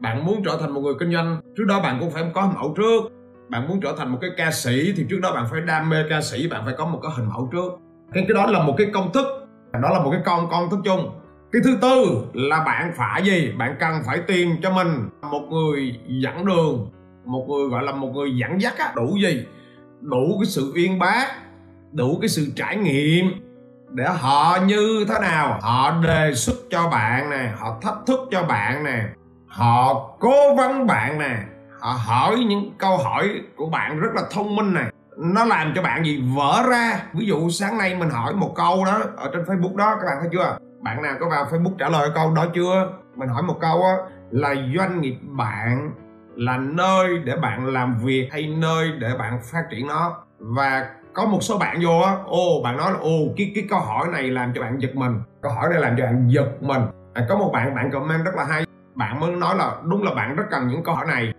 Bạn 0.00 0.26
muốn 0.26 0.42
trở 0.44 0.58
thành 0.60 0.70
một 0.70 0.80
người 0.80 0.94
kinh 0.98 1.12
doanh, 1.12 1.40
trước 1.56 1.64
đó 1.64 1.80
bạn 1.80 1.96
cũng 2.00 2.10
phải 2.10 2.24
có 2.34 2.52
mẫu 2.54 2.74
trước. 2.76 3.02
Bạn 3.48 3.68
muốn 3.68 3.80
trở 3.80 3.94
thành 3.98 4.12
một 4.12 4.18
cái 4.20 4.30
ca 4.36 4.50
sĩ 4.50 4.92
thì 4.96 5.06
trước 5.10 5.18
đó 5.22 5.32
bạn 5.34 5.46
phải 5.50 5.60
đam 5.60 5.90
mê 5.90 5.96
ca 6.10 6.20
sĩ, 6.20 6.48
bạn 6.48 6.62
phải 6.64 6.74
có 6.78 6.86
một 6.86 6.98
cái 7.02 7.12
hình 7.16 7.28
mẫu 7.28 7.48
trước. 7.52 7.72
Cái 8.12 8.24
cái 8.28 8.34
đó 8.34 8.46
là 8.46 8.62
một 8.62 8.74
cái 8.78 8.86
công 8.94 9.12
thức. 9.12 9.26
Đó 9.72 9.90
là 9.90 10.00
một 10.00 10.10
cái 10.10 10.20
con 10.24 10.48
con 10.50 10.70
thức 10.70 10.78
chung. 10.84 11.10
Cái 11.52 11.62
thứ 11.64 11.78
tư 11.82 12.24
là 12.34 12.64
bạn 12.66 12.92
phải 12.96 13.22
gì? 13.22 13.52
Bạn 13.58 13.76
cần 13.80 13.94
phải 14.06 14.18
tìm 14.26 14.48
cho 14.62 14.70
mình. 14.70 15.08
Một 15.30 15.46
người 15.50 16.00
dẫn 16.06 16.44
đường, 16.46 16.90
một 17.24 17.46
người 17.48 17.68
gọi 17.68 17.82
là 17.82 17.92
một 17.92 18.10
người 18.14 18.36
dẫn 18.36 18.60
dắt 18.60 18.78
á, 18.78 18.92
đủ 18.96 19.16
gì? 19.22 19.46
Đủ 20.00 20.38
cái 20.40 20.46
sự 20.46 20.72
uyên 20.74 20.98
bác 20.98 21.26
đủ 21.92 22.18
cái 22.20 22.28
sự 22.28 22.46
trải 22.56 22.76
nghiệm 22.76 23.26
để 23.92 24.04
họ 24.04 24.58
như 24.66 25.04
thế 25.08 25.14
nào? 25.20 25.58
Họ 25.62 26.00
đề 26.02 26.34
xuất 26.34 26.56
cho 26.70 26.88
bạn 26.88 27.30
nè, 27.30 27.52
họ 27.58 27.78
thách 27.82 27.98
thức 28.06 28.20
cho 28.30 28.42
bạn 28.42 28.84
nè, 28.84 29.04
họ 29.46 29.94
cố 30.20 30.54
vấn 30.54 30.86
bạn 30.86 31.18
nè, 31.18 31.36
họ 31.80 31.90
hỏi 32.06 32.36
những 32.48 32.72
câu 32.78 32.98
hỏi 32.98 33.28
của 33.56 33.66
bạn 33.66 34.00
rất 34.00 34.10
là 34.14 34.22
thông 34.30 34.56
minh 34.56 34.74
này 34.74 34.92
nó 35.16 35.44
làm 35.44 35.72
cho 35.74 35.82
bạn 35.82 36.04
gì? 36.04 36.24
Vỡ 36.36 36.62
ra. 36.68 37.02
Ví 37.12 37.26
dụ 37.26 37.50
sáng 37.50 37.78
nay 37.78 37.94
mình 37.94 38.10
hỏi 38.10 38.34
một 38.34 38.52
câu 38.56 38.84
đó 38.84 39.00
ở 39.16 39.30
trên 39.32 39.42
facebook 39.42 39.76
đó, 39.76 39.96
các 40.00 40.06
bạn 40.06 40.16
thấy 40.20 40.28
chưa? 40.32 40.58
Bạn 40.82 41.02
nào 41.02 41.14
có 41.20 41.28
vào 41.30 41.44
facebook 41.44 41.76
trả 41.78 41.88
lời 41.88 42.10
câu 42.14 42.34
đó 42.34 42.46
chưa? 42.54 42.92
Mình 43.16 43.28
hỏi 43.28 43.42
một 43.42 43.56
câu 43.60 43.82
á, 43.82 43.94
là 44.30 44.54
doanh 44.76 45.00
nghiệp 45.00 45.16
bạn 45.22 45.90
là 46.36 46.56
nơi 46.56 47.18
để 47.24 47.36
bạn 47.36 47.66
làm 47.66 47.98
việc 47.98 48.28
hay 48.32 48.46
nơi 48.58 48.92
để 48.98 49.08
bạn 49.18 49.40
phát 49.52 49.62
triển 49.70 49.86
nó? 49.86 50.16
Và 50.38 50.86
có 51.14 51.26
một 51.26 51.42
số 51.42 51.58
bạn 51.58 51.78
vô 51.82 51.98
á 52.00 52.16
ô 52.26 52.60
bạn 52.64 52.76
nói 52.76 52.92
là 52.92 52.98
ô 52.98 53.18
cái 53.36 53.52
cái 53.54 53.64
câu 53.70 53.80
hỏi 53.80 54.08
này 54.12 54.22
làm 54.22 54.52
cho 54.54 54.60
bạn 54.60 54.78
giật 54.78 54.90
mình. 54.94 55.12
Câu 55.42 55.52
hỏi 55.52 55.68
này 55.70 55.80
làm 55.80 55.94
cho 55.98 56.04
bạn 56.04 56.28
giật 56.28 56.62
mình. 56.62 56.82
À, 57.14 57.26
có 57.28 57.36
một 57.36 57.50
bạn 57.52 57.74
bạn 57.74 57.90
comment 57.90 58.24
rất 58.24 58.34
là 58.36 58.44
hay. 58.44 58.66
Bạn 58.94 59.20
mới 59.20 59.30
nói 59.30 59.56
là 59.56 59.76
đúng 59.84 60.02
là 60.02 60.14
bạn 60.14 60.36
rất 60.36 60.44
cần 60.50 60.68
những 60.68 60.82
câu 60.82 60.94
hỏi 60.94 61.06
này. 61.06 61.32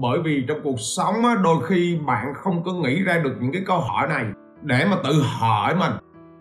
Bởi 0.00 0.18
vì 0.24 0.44
trong 0.48 0.60
cuộc 0.62 0.80
sống 0.80 1.26
á, 1.26 1.34
đôi 1.42 1.56
khi 1.68 1.98
bạn 2.06 2.34
không 2.34 2.64
có 2.64 2.72
nghĩ 2.72 3.02
ra 3.02 3.18
được 3.24 3.36
những 3.40 3.52
cái 3.52 3.62
câu 3.66 3.80
hỏi 3.80 4.08
này 4.08 4.24
để 4.62 4.84
mà 4.90 4.96
tự 5.04 5.22
hỏi 5.22 5.74
mình. 5.74 5.92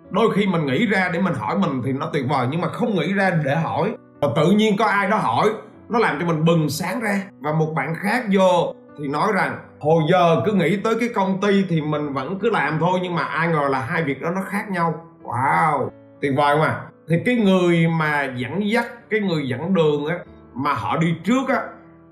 Đôi 0.10 0.30
khi 0.36 0.46
mình 0.46 0.66
nghĩ 0.66 0.86
ra 0.86 1.10
để 1.14 1.22
mình 1.22 1.34
hỏi 1.34 1.58
mình 1.58 1.82
thì 1.86 1.94
nó 1.94 2.10
tuyệt 2.14 2.26
vời 2.30 2.48
nhưng 2.52 2.62
mà 2.62 2.68
không 2.68 2.96
nghĩ 2.96 3.14
ra 3.14 3.30
để 3.46 3.56
hỏi. 3.56 3.94
Và 4.22 4.28
tự 4.36 4.52
nhiên 4.52 4.78
có 4.80 4.86
ai 4.86 5.10
đó 5.10 5.18
hỏi 5.18 5.50
nó 5.90 6.00
làm 6.00 6.20
cho 6.20 6.26
mình 6.26 6.46
bừng 6.46 6.70
sáng 6.70 7.00
ra. 7.00 7.22
Và 7.40 7.54
một 7.54 7.74
bạn 7.76 7.94
khác 7.96 8.26
vô 8.32 8.74
thì 9.00 9.08
nói 9.08 9.32
rằng 9.36 9.60
hồi 9.80 10.04
giờ 10.12 10.42
cứ 10.46 10.54
nghĩ 10.54 10.78
tới 10.78 10.96
cái 11.00 11.10
công 11.16 11.42
ty 11.42 11.64
thì 11.70 11.82
mình 11.82 12.14
vẫn 12.14 12.40
cứ 12.40 12.50
làm 12.50 12.80
thôi 12.80 13.00
nhưng 13.04 13.16
mà 13.16 13.24
ai 13.24 13.48
ngờ 13.48 13.68
là 13.70 13.80
hai 13.80 14.04
việc 14.04 14.22
đó 14.22 14.30
nó 14.36 14.42
khác 14.42 14.66
nhau. 14.70 15.06
Wow 15.24 15.90
tuyệt 16.22 16.34
vời 16.38 16.58
mà 16.58 16.82
thì 17.10 17.16
cái 17.26 17.36
người 17.36 17.88
mà 17.88 18.34
dẫn 18.36 18.70
dắt 18.70 19.10
cái 19.10 19.20
người 19.20 19.48
dẫn 19.48 19.74
đường 19.74 20.06
á 20.06 20.18
mà 20.54 20.74
họ 20.74 20.98
đi 20.98 21.16
trước 21.24 21.50
á 21.50 21.64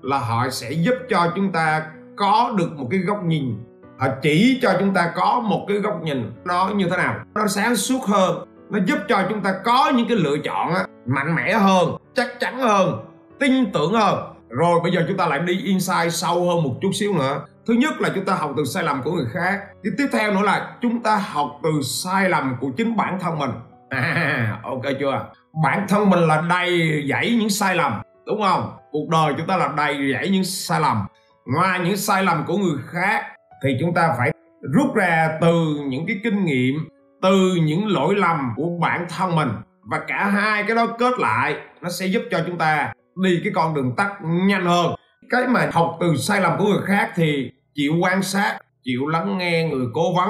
là 0.02 0.18
họ 0.18 0.48
sẽ 0.50 0.72
giúp 0.72 0.94
cho 1.10 1.32
chúng 1.36 1.52
ta 1.52 1.86
có 2.16 2.54
được 2.58 2.72
một 2.76 2.88
cái 2.90 3.00
góc 3.00 3.24
nhìn. 3.24 3.56
Họ 3.98 4.06
chỉ 4.22 4.58
cho 4.62 4.74
chúng 4.78 4.94
ta 4.94 5.12
có 5.16 5.40
một 5.44 5.64
cái 5.68 5.76
góc 5.76 6.02
nhìn 6.02 6.32
nó 6.44 6.70
như 6.76 6.88
thế 6.90 6.96
nào. 6.96 7.14
Nó 7.34 7.46
sáng 7.46 7.76
suốt 7.76 8.04
hơn. 8.04 8.46
Nó 8.70 8.78
giúp 8.86 8.98
cho 9.08 9.22
chúng 9.28 9.40
ta 9.40 9.54
có 9.64 9.92
những 9.96 10.08
cái 10.08 10.16
lựa 10.16 10.36
chọn 10.44 10.74
á, 10.74 10.86
mạnh 11.06 11.34
mẽ 11.34 11.52
hơn 11.52 11.96
chắc 12.14 12.40
chắn 12.40 12.58
hơn 12.58 13.00
tin 13.38 13.72
tưởng 13.72 13.92
hơn. 13.92 14.34
Rồi 14.48 14.80
bây 14.82 14.92
giờ 14.92 15.04
chúng 15.08 15.16
ta 15.16 15.26
lại 15.26 15.38
đi 15.38 15.60
insight 15.64 16.12
sâu 16.12 16.48
hơn 16.48 16.62
một 16.62 16.74
chút 16.82 16.90
xíu 16.94 17.14
nữa 17.14 17.40
thứ 17.68 17.74
nhất 17.74 18.00
là 18.00 18.08
chúng 18.14 18.24
ta 18.24 18.34
học 18.34 18.54
từ 18.56 18.64
sai 18.64 18.84
lầm 18.84 19.02
của 19.02 19.12
người 19.12 19.26
khác. 19.32 19.60
Cái 19.82 19.92
tiếp 19.98 20.06
theo 20.12 20.32
nữa 20.32 20.42
là 20.42 20.76
chúng 20.80 21.02
ta 21.02 21.16
học 21.16 21.60
từ 21.62 21.70
sai 21.82 22.28
lầm 22.28 22.56
của 22.60 22.70
chính 22.76 22.96
bản 22.96 23.18
thân 23.20 23.38
mình. 23.38 23.50
À 23.88 24.60
ok 24.62 24.82
chưa? 25.00 25.26
Bản 25.64 25.86
thân 25.88 26.10
mình 26.10 26.20
là 26.20 26.42
đầy 26.48 27.02
dẫy 27.10 27.36
những 27.40 27.50
sai 27.50 27.76
lầm, 27.76 27.92
đúng 28.26 28.42
không? 28.42 28.72
Cuộc 28.90 29.08
đời 29.10 29.34
chúng 29.38 29.46
ta 29.46 29.56
là 29.56 29.72
đầy 29.76 30.12
dẫy 30.12 30.28
những 30.30 30.44
sai 30.44 30.80
lầm. 30.80 31.06
Ngoài 31.46 31.80
những 31.80 31.96
sai 31.96 32.22
lầm 32.22 32.44
của 32.46 32.56
người 32.56 32.76
khác 32.86 33.24
thì 33.64 33.76
chúng 33.80 33.94
ta 33.94 34.14
phải 34.18 34.30
rút 34.74 34.94
ra 34.94 35.38
từ 35.40 35.80
những 35.88 36.06
cái 36.06 36.16
kinh 36.24 36.44
nghiệm, 36.44 36.74
từ 37.22 37.54
những 37.62 37.86
lỗi 37.86 38.14
lầm 38.16 38.52
của 38.56 38.68
bản 38.80 39.06
thân 39.08 39.36
mình. 39.36 39.50
Và 39.90 40.00
cả 40.08 40.24
hai 40.24 40.62
cái 40.62 40.76
đó 40.76 40.86
kết 40.98 41.18
lại, 41.18 41.54
nó 41.80 41.88
sẽ 41.88 42.06
giúp 42.06 42.22
cho 42.30 42.40
chúng 42.46 42.58
ta 42.58 42.92
đi 43.22 43.40
cái 43.44 43.52
con 43.56 43.74
đường 43.74 43.94
tắt 43.96 44.12
nhanh 44.22 44.64
hơn. 44.64 44.94
Cái 45.30 45.46
mà 45.48 45.70
học 45.72 45.96
từ 46.00 46.16
sai 46.16 46.40
lầm 46.40 46.58
của 46.58 46.64
người 46.64 46.82
khác 46.86 47.10
thì 47.14 47.50
chịu 47.78 47.92
quan 48.00 48.22
sát, 48.22 48.58
chịu 48.82 49.06
lắng 49.06 49.38
nghe 49.38 49.68
người 49.68 49.86
cố 49.94 50.14
vấn 50.16 50.28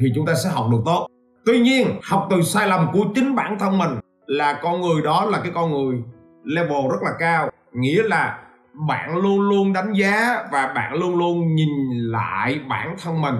thì 0.00 0.12
chúng 0.14 0.26
ta 0.26 0.34
sẽ 0.44 0.50
học 0.50 0.66
được 0.70 0.82
tốt. 0.84 1.08
Tuy 1.46 1.60
nhiên, 1.60 2.00
học 2.02 2.26
từ 2.30 2.42
sai 2.42 2.68
lầm 2.68 2.90
của 2.92 3.04
chính 3.14 3.34
bản 3.34 3.58
thân 3.58 3.78
mình 3.78 3.90
là 4.26 4.60
con 4.62 4.80
người 4.80 5.02
đó 5.02 5.24
là 5.24 5.40
cái 5.40 5.52
con 5.54 5.70
người 5.70 6.02
level 6.44 6.90
rất 6.90 7.02
là 7.02 7.10
cao. 7.18 7.50
Nghĩa 7.72 8.02
là 8.02 8.38
bạn 8.88 9.16
luôn 9.16 9.40
luôn 9.40 9.72
đánh 9.72 9.92
giá 9.92 10.44
và 10.52 10.72
bạn 10.74 10.94
luôn 10.94 11.16
luôn 11.18 11.54
nhìn 11.54 11.68
lại 11.90 12.60
bản 12.68 12.96
thân 13.02 13.22
mình 13.22 13.36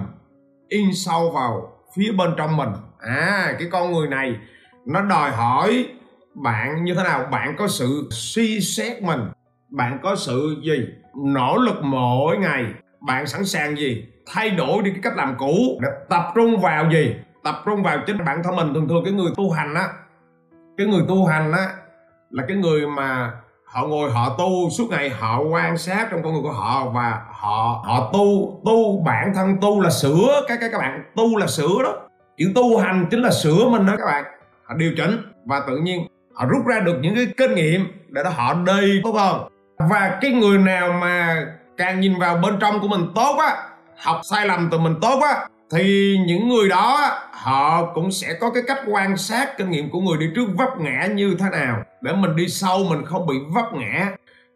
in 0.67 0.93
sâu 0.93 1.31
vào 1.31 1.71
phía 1.95 2.11
bên 2.11 2.33
trong 2.37 2.57
mình. 2.57 2.69
À 2.99 3.55
cái 3.59 3.67
con 3.71 3.91
người 3.91 4.07
này 4.07 4.35
nó 4.85 5.01
đòi 5.01 5.31
hỏi 5.31 5.87
bạn 6.33 6.83
như 6.83 6.93
thế 6.93 7.03
nào? 7.03 7.27
Bạn 7.31 7.55
có 7.57 7.67
sự 7.67 8.07
suy 8.11 8.59
xét 8.59 9.03
mình, 9.03 9.19
bạn 9.69 9.99
có 10.03 10.15
sự 10.15 10.55
gì? 10.63 10.85
Nỗ 11.15 11.57
lực 11.57 11.83
mỗi 11.83 12.37
ngày 12.37 12.65
bạn 13.07 13.27
sẵn 13.27 13.45
sàng 13.45 13.77
gì? 13.77 14.05
Thay 14.33 14.49
đổi 14.49 14.83
đi 14.83 14.91
cái 14.91 14.99
cách 15.03 15.13
làm 15.15 15.35
cũ. 15.37 15.79
Để 15.81 15.89
tập 16.09 16.31
trung 16.35 16.59
vào 16.59 16.91
gì? 16.91 17.15
Tập 17.43 17.55
trung 17.65 17.83
vào 17.83 17.97
chính 18.07 18.25
bản 18.25 18.43
thân 18.43 18.55
mình. 18.55 18.73
Thường 18.73 18.87
thường 18.87 19.03
cái 19.03 19.13
người 19.13 19.31
tu 19.37 19.51
hành 19.51 19.73
á, 19.73 19.87
cái 20.77 20.87
người 20.87 21.01
tu 21.07 21.25
hành 21.25 21.51
á 21.51 21.67
là 22.29 22.43
cái 22.47 22.57
người 22.57 22.87
mà 22.87 23.31
họ 23.65 23.87
ngồi, 23.87 24.11
họ 24.11 24.35
tu, 24.37 24.69
suốt 24.69 24.87
ngày 24.89 25.09
họ 25.09 25.41
quan 25.41 25.77
sát 25.77 26.07
trong 26.11 26.23
con 26.23 26.33
người 26.33 26.41
của 26.41 26.51
họ 26.51 26.89
và 26.89 27.21
họ 27.31 27.83
họ 27.85 28.09
tu 28.13 28.59
tu 28.65 29.01
bản 29.05 29.31
thân, 29.35 29.57
tu 29.61 29.81
là 29.81 29.89
sửa 29.89 30.41
các 30.47 30.57
các 30.61 30.69
các 30.71 30.77
bạn. 30.77 31.03
Tu 31.15 31.37
là 31.37 31.47
sửa 31.47 31.83
đó. 31.83 31.93
Chữ 32.37 32.51
tu 32.55 32.77
hành 32.77 33.05
chính 33.11 33.21
là 33.21 33.31
sửa 33.31 33.69
mình 33.69 33.85
đó 33.85 33.93
các 33.97 34.05
bạn. 34.05 34.23
Họ 34.63 34.75
điều 34.75 34.91
chỉnh 34.97 35.17
và 35.45 35.61
tự 35.67 35.77
nhiên 35.77 36.07
họ 36.33 36.45
rút 36.45 36.65
ra 36.65 36.79
được 36.79 36.97
những 37.01 37.15
cái 37.15 37.27
kinh 37.37 37.55
nghiệm 37.55 37.85
để 38.09 38.23
đó 38.23 38.29
họ 38.29 38.53
đi, 38.53 39.01
tốt 39.03 39.11
hơn. 39.11 39.47
Và 39.89 40.17
cái 40.21 40.31
người 40.31 40.57
nào 40.57 40.91
mà 41.01 41.45
càng 41.77 41.99
nhìn 41.99 42.19
vào 42.19 42.37
bên 42.37 42.57
trong 42.59 42.79
của 42.79 42.87
mình 42.87 43.11
tốt 43.15 43.37
á, 43.39 43.57
học 43.97 44.21
sai 44.23 44.47
lầm 44.47 44.69
từ 44.71 44.77
mình 44.77 44.95
tốt 45.01 45.19
á, 45.19 45.47
thì 45.71 46.15
những 46.27 46.49
người 46.49 46.69
đó 46.69 47.11
họ 47.31 47.85
cũng 47.93 48.11
sẽ 48.11 48.33
có 48.41 48.49
cái 48.49 48.63
cách 48.67 48.79
quan 48.87 49.17
sát 49.17 49.57
kinh 49.57 49.71
nghiệm 49.71 49.89
của 49.89 49.99
người 49.99 50.17
đi 50.17 50.29
trước 50.35 50.45
vấp 50.57 50.69
ngã 50.79 51.05
như 51.05 51.35
thế 51.39 51.45
nào. 51.51 51.83
Để 52.01 52.13
mình 52.13 52.35
đi 52.35 52.47
sâu, 52.47 52.83
mình 52.89 53.05
không 53.05 53.27
bị 53.27 53.35
vấp 53.53 53.73
ngã. 53.73 54.07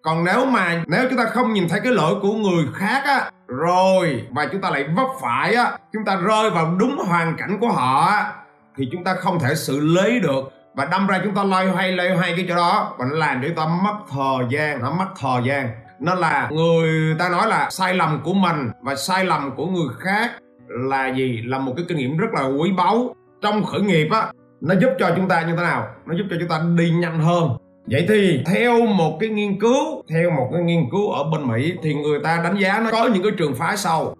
Còn 0.01 0.23
nếu 0.23 0.45
mà, 0.45 0.83
nếu 0.87 1.05
chúng 1.09 1.17
ta 1.17 1.25
không 1.25 1.53
nhìn 1.53 1.69
thấy 1.69 1.79
cái 1.83 1.91
lỗi 1.91 2.15
của 2.21 2.33
người 2.33 2.65
khác 2.75 3.03
á, 3.05 3.31
rồi 3.47 4.23
và 4.31 4.47
chúng 4.51 4.61
ta 4.61 4.69
lại 4.69 4.85
vấp 4.95 5.07
phải 5.21 5.55
á, 5.55 5.77
chúng 5.93 6.05
ta 6.05 6.15
rơi 6.15 6.49
vào 6.49 6.75
đúng 6.79 6.97
hoàn 7.07 7.37
cảnh 7.37 7.57
của 7.61 7.69
họ 7.69 8.05
á, 8.05 8.33
thì 8.77 8.89
chúng 8.91 9.03
ta 9.03 9.15
không 9.15 9.39
thể 9.39 9.55
xử 9.55 9.79
lý 9.79 10.19
được. 10.19 10.53
Và 10.75 10.85
đâm 10.85 11.07
ra 11.07 11.19
chúng 11.23 11.35
ta 11.35 11.43
loay 11.43 11.67
hoay 11.67 11.91
loay 11.91 12.09
hoay 12.09 12.33
cái 12.35 12.45
chỗ 12.49 12.55
đó, 12.55 12.95
và 12.97 13.05
nó 13.05 13.15
làm 13.15 13.41
cho 13.41 13.47
chúng 13.47 13.57
ta 13.57 13.65
mất 13.65 13.95
thời 14.11 14.47
gian, 14.49 14.81
nó 14.81 14.91
mất 14.91 15.07
thời 15.19 15.41
gian 15.43 15.69
nên 15.99 16.17
là 16.17 16.49
người 16.51 17.15
ta 17.19 17.29
nói 17.29 17.47
là 17.47 17.69
sai 17.69 17.93
lầm 17.93 18.21
của 18.23 18.33
mình 18.33 18.69
và 18.81 18.95
sai 18.95 19.25
lầm 19.25 19.55
của 19.55 19.65
người 19.65 19.87
khác 19.99 20.31
là 20.67 21.07
gì? 21.07 21.41
Là 21.45 21.59
một 21.59 21.73
cái 21.75 21.85
kinh 21.87 21.97
nghiệm 21.97 22.17
rất 22.17 22.27
là 22.33 22.45
quý 22.45 22.71
báu. 22.77 23.15
Trong 23.41 23.63
khởi 23.63 23.81
nghiệp 23.81 24.07
á, 24.11 24.31
nó 24.61 24.75
giúp 24.81 24.89
cho 24.99 25.11
chúng 25.15 25.27
ta 25.27 25.41
như 25.41 25.55
thế 25.57 25.63
nào? 25.63 25.87
Nó 26.05 26.15
giúp 26.17 26.23
cho 26.29 26.35
chúng 26.39 26.49
ta 26.49 26.61
đi 26.77 26.89
nhanh 26.91 27.19
hơn. 27.19 27.49
Vậy 27.91 28.05
thì 28.09 28.43
theo 28.45 28.85
một 28.85 29.17
cái 29.19 29.29
nghiên 29.29 29.59
cứu, 29.59 30.03
theo 30.09 30.31
một 30.31 30.49
cái 30.53 30.61
nghiên 30.61 30.89
cứu 30.91 31.11
ở 31.11 31.23
bên 31.23 31.47
mỹ 31.47 31.73
thì 31.83 31.93
người 31.93 32.19
ta 32.23 32.41
đánh 32.43 32.57
giá 32.59 32.79
nó 32.79 32.91
có 32.91 33.09
những 33.13 33.23
cái 33.23 33.31
trường 33.37 33.55
phái 33.55 33.77
sau. 33.77 34.15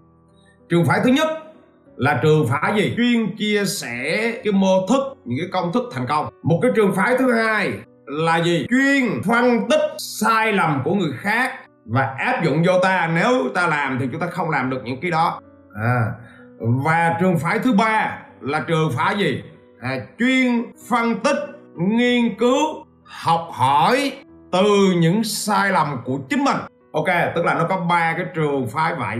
Trường 0.70 0.86
phái 0.86 1.00
thứ 1.04 1.10
nhất 1.10 1.28
là 1.98 2.20
trường 2.24 2.48
phái 2.48 2.74
gì? 2.76 2.94
Chuyên 2.98 3.36
chia 3.38 3.66
sẻ 3.66 4.32
cái 4.44 4.54
mô 4.54 4.88
thức, 4.88 5.18
những 5.26 5.40
cái 5.40 5.50
công 5.52 5.72
thức 5.74 5.84
thành 5.94 6.08
công. 6.08 6.30
Một 6.44 6.60
cái 6.62 6.72
trường 6.76 6.96
phái 6.96 7.18
thứ 7.18 7.32
hai 7.32 7.72
là 8.06 8.38
gì? 8.38 8.66
Chuyên 8.70 9.22
phân 9.24 9.70
tích 9.70 9.82
sai 9.98 10.54
lầm 10.54 10.82
của 10.86 10.94
người 10.94 11.12
khác 11.18 11.52
và 11.90 12.16
áp 12.18 12.44
dụng 12.44 12.64
vô 12.66 12.74
ta 12.84 13.12
nếu 13.16 13.50
ta 13.56 13.68
làm 13.68 13.98
thì 14.00 14.08
chúng 14.12 14.22
ta 14.22 14.28
không 14.28 14.50
làm 14.50 14.70
được 14.70 14.82
những 14.84 15.02
cái 15.02 15.12
đó. 15.12 15.40
À, 15.76 16.06
và 16.60 17.18
trường 17.20 17.38
phái 17.38 17.60
thứ 17.60 17.74
ba 17.74 18.20
là 18.42 18.60
trường 18.68 18.92
phái 18.98 19.18
gì? 19.18 19.44
À, 19.82 19.96
chuyên 20.20 20.66
phân 20.90 21.20
tích 21.20 21.38
nghiên 21.78 22.38
cứu 22.40 22.86
học 23.04 23.48
hỏi 23.52 24.12
từ 24.52 24.94
những 24.98 25.24
sai 25.24 25.72
lầm 25.72 26.02
của 26.06 26.20
chính 26.30 26.44
mình. 26.44 26.58
Ok 26.94 27.08
tức 27.36 27.46
là 27.46 27.54
nó 27.54 27.66
có 27.70 27.78
ba 27.90 28.14
cái 28.18 28.26
trường 28.36 28.68
phái 28.68 28.96
vậy. 28.96 29.18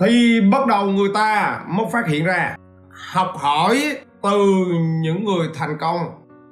Thì 0.00 0.40
bắt 0.52 0.66
đầu 0.66 0.86
người 0.86 1.08
ta 1.14 1.60
mới 1.68 1.86
phát 1.92 2.06
hiện 2.06 2.24
ra 2.24 2.56
học 3.12 3.32
hỏi 3.36 3.96
từ 4.22 4.66
những 5.02 5.24
người 5.24 5.48
thành 5.54 5.78
công 5.80 5.98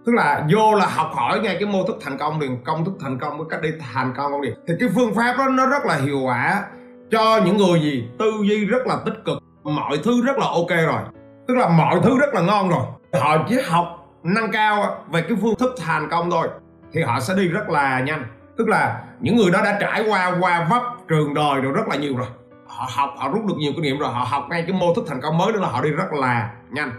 tức 0.07 0.13
là 0.15 0.47
vô 0.53 0.75
là 0.75 0.87
học 0.87 1.11
hỏi 1.15 1.41
ngay 1.41 1.57
cái 1.61 1.69
mô 1.69 1.85
thức 1.85 1.97
thành 2.01 2.19
công 2.19 2.41
liền, 2.41 2.65
công 2.65 2.85
thức 2.85 2.95
thành 3.01 3.19
công 3.19 3.39
với 3.39 3.47
cách 3.51 3.63
đi 3.63 3.69
thành 3.95 4.15
công 4.17 4.41
liền 4.41 4.55
thì 4.69 4.75
cái 4.81 4.89
phương 4.95 5.15
pháp 5.15 5.35
đó 5.39 5.49
nó 5.49 5.67
rất 5.67 5.85
là 5.85 5.97
hiệu 5.97 6.21
quả 6.21 6.65
cho 7.11 7.41
những 7.45 7.57
người 7.57 7.81
gì 7.81 8.09
tư 8.19 8.33
duy 8.43 8.65
rất 8.65 8.87
là 8.87 8.97
tích 9.05 9.25
cực, 9.25 9.39
mọi 9.65 9.99
thứ 10.05 10.23
rất 10.25 10.39
là 10.39 10.47
ok 10.47 10.71
rồi. 10.71 11.03
Tức 11.49 11.55
là 11.57 11.69
mọi 11.69 12.01
thứ 12.03 12.19
rất 12.19 12.35
là 12.35 12.41
ngon 12.41 12.69
rồi. 12.69 12.83
Họ 13.21 13.37
chỉ 13.49 13.57
học 13.69 13.87
nâng 14.23 14.53
cao 14.53 15.05
về 15.11 15.23
cái 15.23 15.39
phương 15.43 15.55
thức 15.55 15.75
thành 15.87 16.09
công 16.11 16.31
thôi, 16.31 16.49
thì 16.93 17.03
họ 17.03 17.21
sẽ 17.21 17.35
đi 17.37 17.49
rất 17.49 17.69
là 17.69 18.01
nhanh. 18.01 18.25
Tức 18.59 18.69
là 18.69 19.03
những 19.21 19.37
người 19.37 19.51
đó 19.51 19.61
đã 19.65 19.79
trải 19.81 20.05
qua 20.09 20.37
qua 20.41 20.67
vấp 20.71 20.83
trường 21.09 21.35
đời 21.35 21.61
rồi 21.61 21.73
rất 21.73 21.89
là 21.89 21.97
nhiều 21.97 22.17
rồi. 22.17 22.27
Họ 22.67 22.89
học, 22.97 23.11
họ 23.19 23.29
rút 23.29 23.47
được 23.47 23.55
nhiều 23.59 23.73
kinh 23.73 23.83
nghiệm 23.83 23.99
rồi, 23.99 24.13
họ 24.13 24.27
học 24.29 24.47
ngay 24.51 24.65
cái 24.69 24.77
mô 24.77 24.95
thức 24.95 25.05
thành 25.09 25.21
công 25.21 25.39
mới 25.39 25.53
đó 25.53 25.61
là 25.61 25.69
họ 25.69 25.83
đi 25.83 25.91
rất 25.91 26.13
là 26.13 26.51
nhanh 26.71 26.91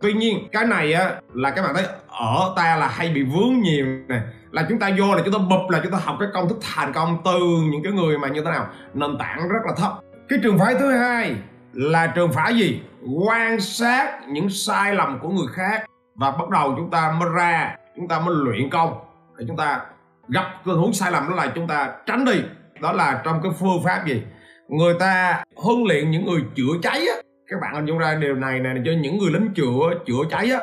tuy 0.00 0.12
nhiên, 0.12 0.48
cái 0.52 0.66
này 0.66 0.92
á, 0.92 1.14
là 1.34 1.50
các 1.50 1.62
bạn 1.62 1.74
thấy, 1.74 1.84
ở 2.08 2.52
ta 2.56 2.76
là 2.76 2.88
hay 2.88 3.08
bị 3.08 3.22
vướng 3.22 3.60
nhiều 3.62 3.86
nè. 4.08 4.20
Là 4.50 4.66
chúng 4.68 4.78
ta 4.78 4.90
vô 4.98 5.14
là 5.14 5.22
chúng 5.24 5.34
ta 5.34 5.38
bụp, 5.38 5.70
là 5.70 5.80
chúng 5.82 5.92
ta 5.92 5.98
học 6.04 6.16
cái 6.20 6.28
công 6.34 6.48
thức 6.48 6.58
thành 6.74 6.92
công 6.92 7.18
từ 7.24 7.38
những 7.70 7.82
cái 7.82 7.92
người 7.92 8.18
mà 8.18 8.28
như 8.28 8.42
thế 8.44 8.50
nào, 8.50 8.66
nền 8.94 9.18
tảng 9.18 9.48
rất 9.48 9.58
là 9.66 9.74
thấp. 9.76 9.92
Cái 10.28 10.38
trường 10.42 10.58
phái 10.58 10.74
thứ 10.74 10.90
hai 10.90 11.34
là 11.72 12.06
trường 12.06 12.32
phái 12.32 12.56
gì? 12.56 12.80
Quan 13.26 13.60
sát 13.60 14.20
những 14.28 14.50
sai 14.50 14.94
lầm 14.94 15.18
của 15.22 15.28
người 15.28 15.46
khác. 15.52 15.84
Và 16.14 16.30
bắt 16.30 16.48
đầu 16.50 16.74
chúng 16.76 16.90
ta 16.90 17.14
mới 17.20 17.28
ra, 17.34 17.76
chúng 17.96 18.08
ta 18.08 18.20
mới 18.20 18.34
luyện 18.38 18.70
công 18.70 18.98
để 19.38 19.44
chúng 19.48 19.56
ta 19.56 19.80
gặp 20.28 20.44
tình 20.64 20.76
huống 20.76 20.92
sai 20.92 21.12
lầm, 21.12 21.28
đó 21.28 21.34
là 21.34 21.52
chúng 21.54 21.66
ta 21.66 21.92
tránh 22.06 22.24
đi. 22.24 22.42
Đó 22.80 22.92
là 22.92 23.20
trong 23.24 23.40
cái 23.42 23.52
phương 23.60 23.84
pháp 23.84 24.06
gì? 24.06 24.22
Người 24.68 24.94
ta 25.00 25.42
huấn 25.56 25.84
luyện 25.88 26.10
những 26.10 26.26
người 26.26 26.40
chữa 26.56 26.72
cháy 26.82 27.00
á 27.00 27.14
các 27.48 27.60
bạn 27.60 27.74
hình 27.74 27.86
dung 27.86 27.98
ra 27.98 28.14
điều 28.14 28.34
này 28.34 28.60
này 28.60 28.74
cho 28.84 28.92
những 29.00 29.18
người 29.18 29.30
lính 29.30 29.54
chữa 29.54 29.98
chữa 30.06 30.22
cháy 30.30 30.50
á 30.50 30.60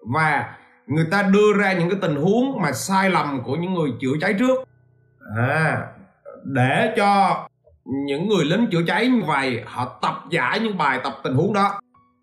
và 0.00 0.54
người 0.86 1.06
ta 1.10 1.22
đưa 1.22 1.52
ra 1.58 1.72
những 1.72 1.90
cái 1.90 1.98
tình 2.02 2.16
huống 2.16 2.60
mà 2.62 2.72
sai 2.72 3.10
lầm 3.10 3.42
của 3.42 3.56
những 3.56 3.74
người 3.74 3.90
chữa 4.00 4.12
cháy 4.20 4.34
trước. 4.38 4.68
À 5.36 5.82
để 6.44 6.94
cho 6.96 7.40
những 7.84 8.28
người 8.28 8.44
lính 8.44 8.66
chữa 8.70 8.82
cháy 8.86 9.08
như 9.08 9.22
vậy 9.26 9.62
họ 9.66 9.98
tập 10.02 10.24
giải 10.30 10.60
những 10.60 10.78
bài 10.78 11.00
tập 11.04 11.12
tình 11.24 11.34
huống 11.34 11.52
đó. 11.52 11.80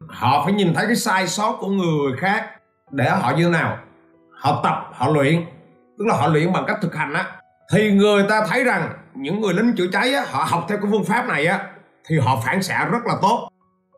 Họ 0.09 0.41
phải 0.45 0.53
nhìn 0.53 0.73
thấy 0.73 0.85
cái 0.85 0.95
sai 0.95 1.27
sót 1.27 1.57
của 1.59 1.67
người 1.67 2.17
khác 2.17 2.49
để 2.91 3.09
họ 3.09 3.33
như 3.37 3.43
thế 3.43 3.49
nào. 3.49 3.77
Họ 4.31 4.61
tập 4.63 4.89
họ 4.93 5.07
luyện 5.07 5.45
tức 5.97 6.05
là 6.07 6.15
họ 6.15 6.27
luyện 6.27 6.53
bằng 6.53 6.63
cách 6.67 6.77
thực 6.81 6.95
hành 6.95 7.13
á. 7.13 7.25
Thì 7.73 7.91
người 7.91 8.25
ta 8.29 8.45
thấy 8.49 8.63
rằng 8.63 8.89
những 9.15 9.41
người 9.41 9.53
lính 9.53 9.73
chữa 9.75 9.87
cháy 9.91 10.13
á, 10.13 10.25
họ 10.31 10.43
học 10.49 10.65
theo 10.69 10.77
cái 10.77 10.87
phương 10.91 11.03
pháp 11.03 11.27
này 11.27 11.45
á 11.45 11.67
thì 12.07 12.19
họ 12.19 12.41
phản 12.45 12.63
xạ 12.63 12.85
rất 12.91 13.05
là 13.05 13.13
tốt 13.21 13.49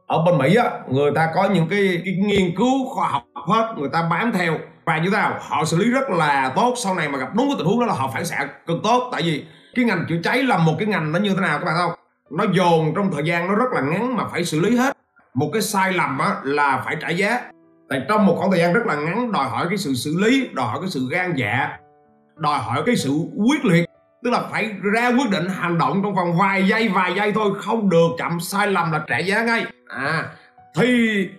ở 0.07 0.24
bên 0.25 0.38
Mỹ 0.38 0.55
á 0.55 0.71
người 0.89 1.12
ta 1.15 1.31
có 1.35 1.50
những 1.53 1.67
cái, 1.69 2.01
cái 2.05 2.13
nghiên 2.13 2.55
cứu 2.57 2.89
khoa 2.89 3.07
học 3.07 3.24
hết 3.47 3.74
người 3.77 3.89
ta 3.93 4.07
bám 4.09 4.31
theo. 4.31 4.57
Và 4.85 4.97
như 4.97 5.09
thế 5.09 5.17
nào? 5.17 5.38
Họ 5.41 5.65
xử 5.65 5.77
lý 5.77 5.89
rất 5.91 6.09
là 6.09 6.53
tốt 6.55 6.74
sau 6.77 6.95
này 6.95 7.09
mà 7.09 7.17
gặp 7.17 7.35
đúng 7.35 7.47
cái 7.47 7.55
tình 7.57 7.67
huống 7.67 7.79
đó 7.79 7.85
là 7.85 7.93
họ 7.93 8.12
phản 8.13 8.25
xạ 8.25 8.47
cực 8.67 8.77
tốt. 8.83 9.09
Tại 9.12 9.21
vì 9.21 9.45
cái 9.75 9.85
ngành 9.85 10.05
chữa 10.09 10.17
cháy 10.24 10.43
là 10.43 10.57
một 10.57 10.75
cái 10.79 10.88
ngành 10.88 11.12
nó 11.12 11.19
như 11.19 11.29
thế 11.29 11.41
nào 11.41 11.59
các 11.59 11.65
bạn 11.65 11.75
không? 11.77 11.91
Nó 12.29 12.45
dồn 12.53 12.93
trong 12.95 13.12
thời 13.12 13.24
gian 13.25 13.47
nó 13.47 13.55
rất 13.55 13.71
là 13.71 13.81
ngắn 13.81 14.15
mà 14.15 14.24
phải 14.31 14.45
xử 14.45 14.59
lý 14.59 14.77
hết. 14.77 14.97
Một 15.33 15.50
cái 15.53 15.62
sai 15.62 15.93
lầm 15.93 16.19
á, 16.19 16.35
là 16.43 16.81
phải 16.85 16.95
trả 17.01 17.09
giá. 17.09 17.41
Tại 17.89 18.01
trong 18.09 18.25
một 18.25 18.35
khoảng 18.38 18.51
thời 18.51 18.59
gian 18.59 18.74
rất 18.74 18.85
là 18.85 18.95
ngắn 18.95 19.31
đòi 19.31 19.50
hỏi 19.50 19.65
cái 19.69 19.77
sự 19.77 19.93
xử 19.93 20.17
lý 20.17 20.50
đòi 20.53 20.67
hỏi 20.67 20.77
cái 20.81 20.89
sự 20.89 21.07
gan 21.12 21.33
dạ 21.35 21.77
đòi 22.35 22.59
hỏi 22.59 22.83
cái 22.85 22.95
sự 22.95 23.12
quyết 23.47 23.65
liệt 23.65 23.84
tức 24.25 24.32
là 24.32 24.41
phải 24.51 24.72
ra 24.94 25.08
quyết 25.08 25.29
định 25.29 25.48
hành 25.50 25.77
động 25.77 26.00
trong 26.03 26.15
vòng 26.15 26.38
vài 26.38 26.67
giây 26.67 26.89
vài 26.89 27.13
giây 27.15 27.32
thôi. 27.32 27.51
Không 27.58 27.89
được 27.89 28.08
chậm 28.17 28.39
sai 28.39 28.67
lầm 28.67 28.91
là 28.91 29.01
trả 29.08 29.17
giá 29.17 29.44
ngay. 29.44 29.65
À 29.88 30.24
thì 30.75 31.29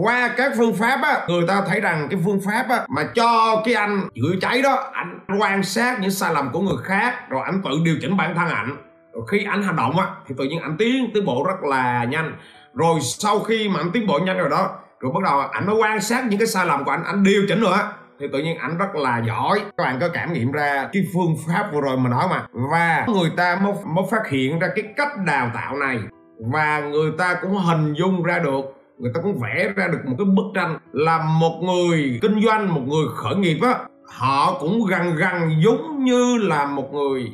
qua 0.00 0.28
các 0.36 0.52
phương 0.58 0.74
pháp 0.74 1.00
á, 1.02 1.24
người 1.28 1.46
ta 1.48 1.62
thấy 1.68 1.80
rằng 1.80 2.06
cái 2.10 2.20
phương 2.24 2.40
pháp 2.46 2.66
á 2.68 2.80
mà 2.88 3.02
cho 3.14 3.62
cái 3.64 3.74
anh 3.74 4.08
chữa 4.14 4.38
cháy 4.40 4.62
đó 4.62 4.90
anh 4.92 5.18
quan 5.38 5.62
sát 5.62 6.00
những 6.00 6.10
sai 6.10 6.34
lầm 6.34 6.50
của 6.52 6.60
người 6.60 6.76
khác, 6.84 7.30
rồi 7.30 7.42
anh 7.44 7.62
tự 7.64 7.70
điều 7.84 7.96
chỉnh 8.00 8.16
bản 8.16 8.34
thân 8.34 8.48
ảnh. 8.48 8.76
Rồi 9.12 9.24
khi 9.30 9.44
anh 9.44 9.62
hành 9.62 9.76
động 9.76 9.98
á, 9.98 10.06
thì 10.28 10.34
tự 10.38 10.44
nhiên 10.44 10.60
anh 10.62 10.76
tiến 10.78 11.10
tiến 11.14 11.24
bộ 11.24 11.44
rất 11.46 11.62
là 11.62 12.04
nhanh. 12.04 12.32
Rồi 12.74 13.00
sau 13.00 13.40
khi 13.40 13.68
mà 13.68 13.80
anh 13.80 13.90
tiến 13.90 14.06
bộ 14.06 14.18
nhanh 14.18 14.38
rồi 14.38 14.50
đó, 14.50 14.70
rồi 15.00 15.12
bắt 15.14 15.20
đầu 15.24 15.40
ảnh 15.40 15.66
mới 15.66 15.76
quan 15.76 16.00
sát 16.00 16.24
những 16.26 16.38
cái 16.38 16.48
sai 16.48 16.66
lầm 16.66 16.84
của 16.84 16.90
anh 16.90 17.04
anh 17.04 17.22
điều 17.22 17.42
chỉnh 17.48 17.60
nữa 17.60 17.78
thì 18.22 18.28
tự 18.32 18.38
nhiên 18.38 18.58
ảnh 18.58 18.78
rất 18.78 18.94
là 18.94 19.22
giỏi. 19.26 19.60
Các 19.76 19.84
bạn 19.84 19.98
có 20.00 20.08
cảm 20.08 20.32
nghiệm 20.32 20.52
ra 20.52 20.88
cái 20.92 21.02
phương 21.14 21.36
pháp 21.46 21.70
vừa 21.72 21.80
rồi 21.80 21.96
mà 21.96 22.10
nói 22.10 22.24
mà. 22.30 22.46
Và 22.52 23.06
người 23.14 23.30
ta 23.36 23.60
mới, 23.62 23.72
mới 23.84 24.04
phát 24.10 24.28
hiện 24.28 24.58
ra 24.58 24.68
cái 24.76 24.84
cách 24.96 25.08
đào 25.26 25.50
tạo 25.54 25.76
này. 25.76 25.98
Và 26.52 26.80
người 26.80 27.12
ta 27.18 27.34
cũng 27.42 27.56
hình 27.56 27.92
dung 27.92 28.22
ra 28.22 28.38
được 28.38 28.60
người 28.98 29.12
ta 29.14 29.20
cũng 29.22 29.38
vẽ 29.38 29.68
ra 29.76 29.88
được 29.88 29.98
một 30.04 30.14
cái 30.18 30.24
bức 30.24 30.44
tranh 30.54 30.78
là 30.92 31.18
một 31.18 31.60
người 31.62 32.18
kinh 32.22 32.42
doanh 32.44 32.74
một 32.74 32.80
người 32.86 33.06
khởi 33.16 33.34
nghiệp 33.36 33.58
á 33.62 33.74
họ 34.08 34.58
cũng 34.60 34.86
gần 34.86 35.16
gần 35.16 35.62
giống 35.64 36.04
như 36.04 36.36
là 36.40 36.66
một 36.66 36.92
người 36.92 37.32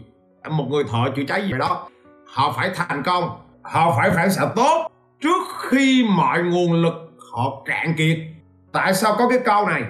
một 0.50 0.64
người 0.70 0.84
thợ 0.84 1.10
chữa 1.16 1.22
cháy 1.28 1.46
vậy 1.50 1.58
đó. 1.58 1.88
Họ 2.26 2.52
phải 2.56 2.70
thành 2.74 3.02
công 3.02 3.30
họ 3.62 3.94
phải 3.96 4.10
phản 4.10 4.30
xạ 4.30 4.42
tốt 4.56 4.90
trước 5.20 5.42
khi 5.60 6.06
mọi 6.16 6.42
nguồn 6.42 6.72
lực 6.72 6.94
họ 7.32 7.62
cạn 7.64 7.94
kiệt. 7.98 8.18
Tại 8.72 8.94
sao 8.94 9.14
có 9.18 9.28
cái 9.28 9.38
câu 9.44 9.66
này? 9.66 9.82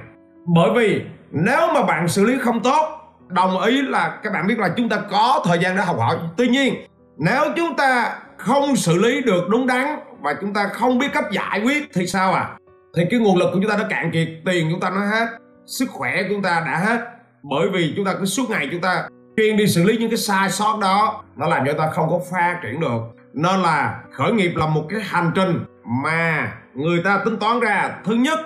Bởi 0.55 0.71
vì 0.75 1.03
nếu 1.31 1.73
mà 1.75 1.83
bạn 1.83 2.09
xử 2.09 2.25
lý 2.25 2.39
không 2.39 2.63
tốt, 2.63 2.99
đồng 3.29 3.61
ý 3.61 3.83
là 3.83 4.19
các 4.23 4.33
bạn 4.33 4.47
biết 4.47 4.59
là 4.59 4.69
chúng 4.77 4.89
ta 4.89 4.97
có 5.11 5.43
thời 5.45 5.59
gian 5.59 5.77
để 5.77 5.83
học 5.83 5.97
hỏi. 5.99 6.17
Tuy 6.37 6.49
nhiên, 6.49 6.75
nếu 7.19 7.45
chúng 7.57 7.77
ta 7.77 8.19
không 8.37 8.77
xử 8.77 8.99
lý 8.99 9.21
được 9.23 9.49
đúng 9.49 9.67
đắn 9.67 9.99
và 10.21 10.35
chúng 10.41 10.55
ta 10.55 10.69
không 10.73 10.99
biết 10.99 11.09
cách 11.13 11.25
giải 11.31 11.61
quyết 11.65 11.89
thì 11.95 12.07
sao 12.07 12.33
à? 12.33 12.51
Thì 12.97 13.03
cái 13.11 13.21
nguồn 13.21 13.37
lực 13.37 13.51
của 13.53 13.59
chúng 13.63 13.71
ta 13.71 13.77
đã 13.77 13.87
cạn 13.91 14.11
kiệt, 14.13 14.29
tiền 14.45 14.69
chúng 14.71 14.81
ta 14.81 14.91
nó 14.91 15.01
hết, 15.01 15.27
sức 15.67 15.87
khỏe 15.91 16.23
của 16.23 16.29
chúng 16.31 16.43
ta 16.43 16.63
đã 16.67 16.79
hết. 16.79 17.01
Bởi 17.43 17.69
vì 17.73 17.93
chúng 17.97 18.05
ta 18.05 18.15
cứ 18.19 18.25
suốt 18.25 18.51
ngày 18.51 18.69
chúng 18.73 18.81
ta 18.81 19.09
chuyên 19.37 19.57
đi 19.57 19.67
xử 19.67 19.85
lý 19.85 19.97
những 19.97 20.11
cái 20.11 20.19
sai 20.19 20.51
sót 20.51 20.79
đó, 20.81 21.23
nó 21.37 21.47
làm 21.47 21.67
cho 21.67 21.73
ta 21.73 21.91
không 21.91 22.09
có 22.11 22.21
phát 22.31 22.61
triển 22.63 22.81
được. 22.81 23.01
Nên 23.35 23.61
là 23.61 24.01
khởi 24.13 24.33
nghiệp 24.33 24.53
là 24.57 24.67
một 24.67 24.85
cái 24.89 25.01
hành 25.01 25.31
trình 25.35 25.65
mà 26.05 26.53
người 26.75 27.03
ta 27.05 27.21
tính 27.25 27.37
toán 27.37 27.61
ra. 27.61 27.91
Thứ 28.05 28.15
nhất, 28.15 28.39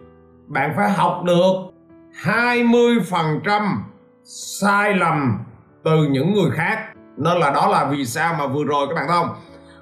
bạn 0.47 0.73
phải 0.76 0.90
học 0.90 1.23
được 1.25 1.71
20% 2.14 3.76
sai 4.25 4.95
lầm 4.95 5.38
từ 5.85 6.04
những 6.11 6.35
người 6.35 6.50
khác. 6.50 6.78
Nên 7.16 7.38
là 7.38 7.50
đó 7.50 7.69
là 7.69 7.85
vì 7.85 8.04
sao 8.04 8.35
mà 8.38 8.47
vừa 8.47 8.64
rồi 8.64 8.87
các 8.88 8.95
bạn 8.95 9.04
thấy 9.09 9.16
không? 9.16 9.28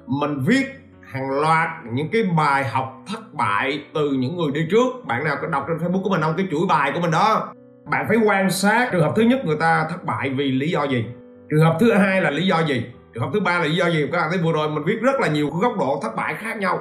Mình 0.07 0.43
viết 0.45 0.65
hàng 1.01 1.29
loạt 1.41 1.69
những 1.93 2.09
cái 2.11 2.23
bài 2.37 2.63
học 2.63 3.03
thất 3.07 3.33
bại 3.33 3.83
từ 3.93 4.11
những 4.11 4.37
người 4.37 4.51
đi 4.53 4.67
trước. 4.71 5.05
Bạn 5.05 5.23
nào 5.23 5.37
có 5.41 5.47
đọc 5.47 5.65
trên 5.67 5.77
facebook 5.77 6.03
của 6.03 6.09
mình 6.09 6.21
không? 6.21 6.33
Cái 6.37 6.47
chuỗi 6.51 6.67
bài 6.69 6.91
của 6.93 6.99
mình 6.99 7.11
đó. 7.11 7.53
Bạn 7.91 8.05
phải 8.07 8.17
quan 8.17 8.51
sát 8.51 8.89
trường 8.91 9.01
hợp 9.01 9.13
thứ 9.15 9.21
nhất 9.21 9.45
người 9.45 9.57
ta 9.59 9.87
thất 9.89 10.03
bại 10.05 10.29
vì 10.29 10.51
lý 10.51 10.71
do 10.71 10.83
gì? 10.83 11.05
Trường 11.49 11.61
hợp 11.61 11.77
thứ 11.79 11.93
hai 11.93 12.21
là 12.21 12.29
lý 12.29 12.47
do 12.47 12.59
gì? 12.59 12.85
Trường 13.13 13.23
hợp 13.23 13.29
thứ 13.33 13.39
ba 13.39 13.59
là 13.59 13.65
lý 13.65 13.75
do 13.75 13.87
gì? 13.87 14.07
Các 14.11 14.17
bạn 14.17 14.29
thấy 14.29 14.39
vừa 14.39 14.53
rồi 14.53 14.69
mình 14.69 14.83
viết 14.83 15.01
rất 15.01 15.19
là 15.19 15.27
nhiều 15.27 15.49
góc 15.49 15.77
độ 15.79 15.99
thất 16.03 16.15
bại 16.15 16.35
khác 16.35 16.57
nhau. 16.57 16.79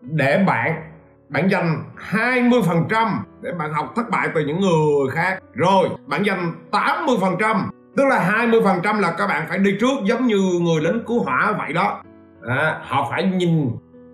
Để 0.00 0.44
bạn 0.46 0.72
bạn 1.30 1.50
dành 1.50 1.82
20% 2.10 3.08
để 3.40 3.52
bạn 3.58 3.72
học 3.72 3.92
thất 3.96 4.10
bại 4.10 4.28
từ 4.34 4.40
những 4.40 4.60
người 4.60 5.10
khác. 5.12 5.38
Rồi 5.54 5.88
bạn 6.06 6.22
dành 6.26 6.52
80% 6.70 7.56
tức 7.96 8.04
là 8.06 8.46
20% 8.48 9.00
là 9.00 9.14
các 9.18 9.26
bạn 9.26 9.46
phải 9.48 9.58
đi 9.58 9.76
trước 9.80 10.04
giống 10.04 10.26
như 10.26 10.38
người 10.60 10.80
lính 10.80 11.04
cứu 11.06 11.22
hỏa 11.22 11.54
vậy 11.58 11.72
đó. 11.72 12.02
À, 12.48 12.80
họ 12.82 13.08
phải 13.10 13.22
nhìn 13.24 13.70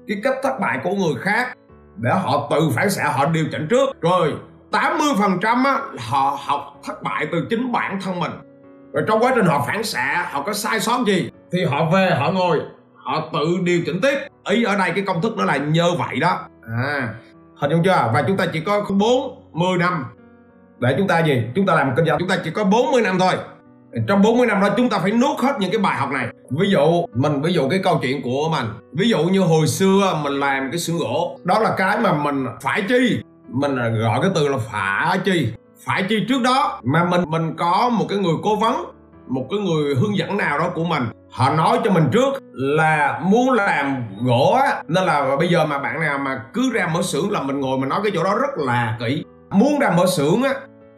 cái 0.08 0.16
cách 0.24 0.34
thất 0.42 0.60
bại 0.60 0.80
của 0.84 0.94
người 0.94 1.14
khác 1.20 1.52
để 1.96 2.10
họ 2.10 2.48
tự 2.50 2.70
phản 2.74 2.90
xạ 2.90 3.04
họ 3.04 3.26
điều 3.26 3.44
chỉnh 3.52 3.66
trước. 3.70 4.00
Rồi 4.00 4.34
80% 4.70 5.64
á, 5.64 5.80
họ 5.98 6.38
học 6.46 6.80
thất 6.84 7.02
bại 7.02 7.26
từ 7.32 7.46
chính 7.50 7.72
bản 7.72 7.98
thân 8.04 8.20
mình. 8.20 8.32
Rồi 8.92 9.04
trong 9.08 9.20
quá 9.20 9.32
trình 9.34 9.46
họ 9.46 9.64
phản 9.66 9.82
xạ 9.82 10.28
họ 10.30 10.42
có 10.42 10.52
sai 10.52 10.80
sót 10.80 11.04
gì 11.06 11.30
thì 11.52 11.64
họ 11.64 11.90
về 11.90 12.10
họ 12.18 12.30
ngồi 12.30 12.60
họ 12.94 13.30
tự 13.32 13.58
điều 13.62 13.80
chỉnh 13.86 14.00
tiếp. 14.02 14.18
Ý 14.48 14.64
ở 14.64 14.76
đây 14.76 14.90
cái 14.94 15.04
công 15.06 15.22
thức 15.22 15.36
nó 15.36 15.44
là 15.44 15.56
như 15.56 15.84
vậy 15.98 16.20
đó 16.20 16.40
à 16.72 17.14
hình 17.56 17.70
dung 17.70 17.82
chưa? 17.84 18.10
Và 18.14 18.24
chúng 18.26 18.36
ta 18.36 18.46
chỉ 18.52 18.60
có 18.60 18.84
40 18.90 19.78
năm. 19.78 20.04
Để 20.78 20.94
chúng 20.98 21.08
ta 21.08 21.18
gì? 21.18 21.42
Chúng 21.54 21.66
ta 21.66 21.74
làm 21.74 21.92
kinh 21.96 22.06
doanh. 22.06 22.18
Chúng 22.18 22.28
ta 22.28 22.36
chỉ 22.44 22.50
có 22.50 22.64
40 22.64 23.02
năm 23.02 23.18
thôi. 23.18 23.34
Trong 24.08 24.22
40 24.22 24.46
năm 24.46 24.60
đó, 24.60 24.68
chúng 24.76 24.88
ta 24.88 24.98
phải 24.98 25.12
nuốt 25.12 25.38
hết 25.38 25.56
những 25.60 25.70
cái 25.70 25.80
bài 25.80 25.98
học 25.98 26.10
này. 26.10 26.26
Ví 26.50 26.70
dụ, 26.70 27.06
mình, 27.14 27.42
ví 27.42 27.52
dụ 27.52 27.68
cái 27.68 27.80
câu 27.84 27.98
chuyện 28.02 28.22
của 28.22 28.48
mình. 28.50 28.66
Ví 28.92 29.08
dụ 29.08 29.18
như 29.18 29.40
hồi 29.40 29.66
xưa 29.66 30.20
mình 30.22 30.32
làm 30.32 30.70
cái 30.70 30.78
xưởng 30.78 30.98
gỗ. 30.98 31.38
Đó 31.44 31.58
là 31.58 31.74
cái 31.76 31.98
mà 31.98 32.12
mình 32.12 32.46
phải 32.62 32.82
chi. 32.88 33.20
Mình 33.48 33.76
gọi 33.76 34.20
cái 34.22 34.30
từ 34.34 34.48
là 34.48 34.58
phải 34.58 35.18
chi. 35.24 35.52
Phải 35.84 36.02
chi 36.08 36.16
trước 36.28 36.42
đó 36.42 36.80
mà 36.84 37.04
mình 37.04 37.20
mình 37.26 37.56
có 37.56 37.90
một 37.98 38.06
cái 38.08 38.18
người 38.18 38.34
cố 38.42 38.56
vấn, 38.56 38.84
một 39.26 39.46
cái 39.50 39.60
người 39.60 39.94
hướng 39.94 40.16
dẫn 40.16 40.36
nào 40.36 40.58
đó 40.58 40.70
của 40.74 40.84
mình 40.84 41.02
họ 41.36 41.50
nói 41.50 41.78
cho 41.84 41.90
mình 41.90 42.08
trước 42.12 42.34
là 42.52 43.20
muốn 43.22 43.52
làm 43.52 44.04
gỗ 44.22 44.58
á, 44.64 44.82
nên 44.88 45.04
là 45.04 45.36
bây 45.38 45.48
giờ 45.48 45.66
mà 45.66 45.78
bạn 45.78 46.00
nào 46.00 46.18
mà 46.18 46.42
cứ 46.52 46.70
ra 46.74 46.88
mở 46.94 47.02
xưởng 47.02 47.30
là 47.30 47.42
mình 47.42 47.60
ngồi 47.60 47.78
mình 47.78 47.88
nói 47.88 48.00
cái 48.02 48.12
chỗ 48.14 48.24
đó 48.24 48.34
rất 48.40 48.58
là 48.58 48.96
kỹ. 49.00 49.24
Muốn 49.50 49.78
ra 49.78 49.90
mở 49.96 50.06
xưởng 50.06 50.42
á, 50.42 50.50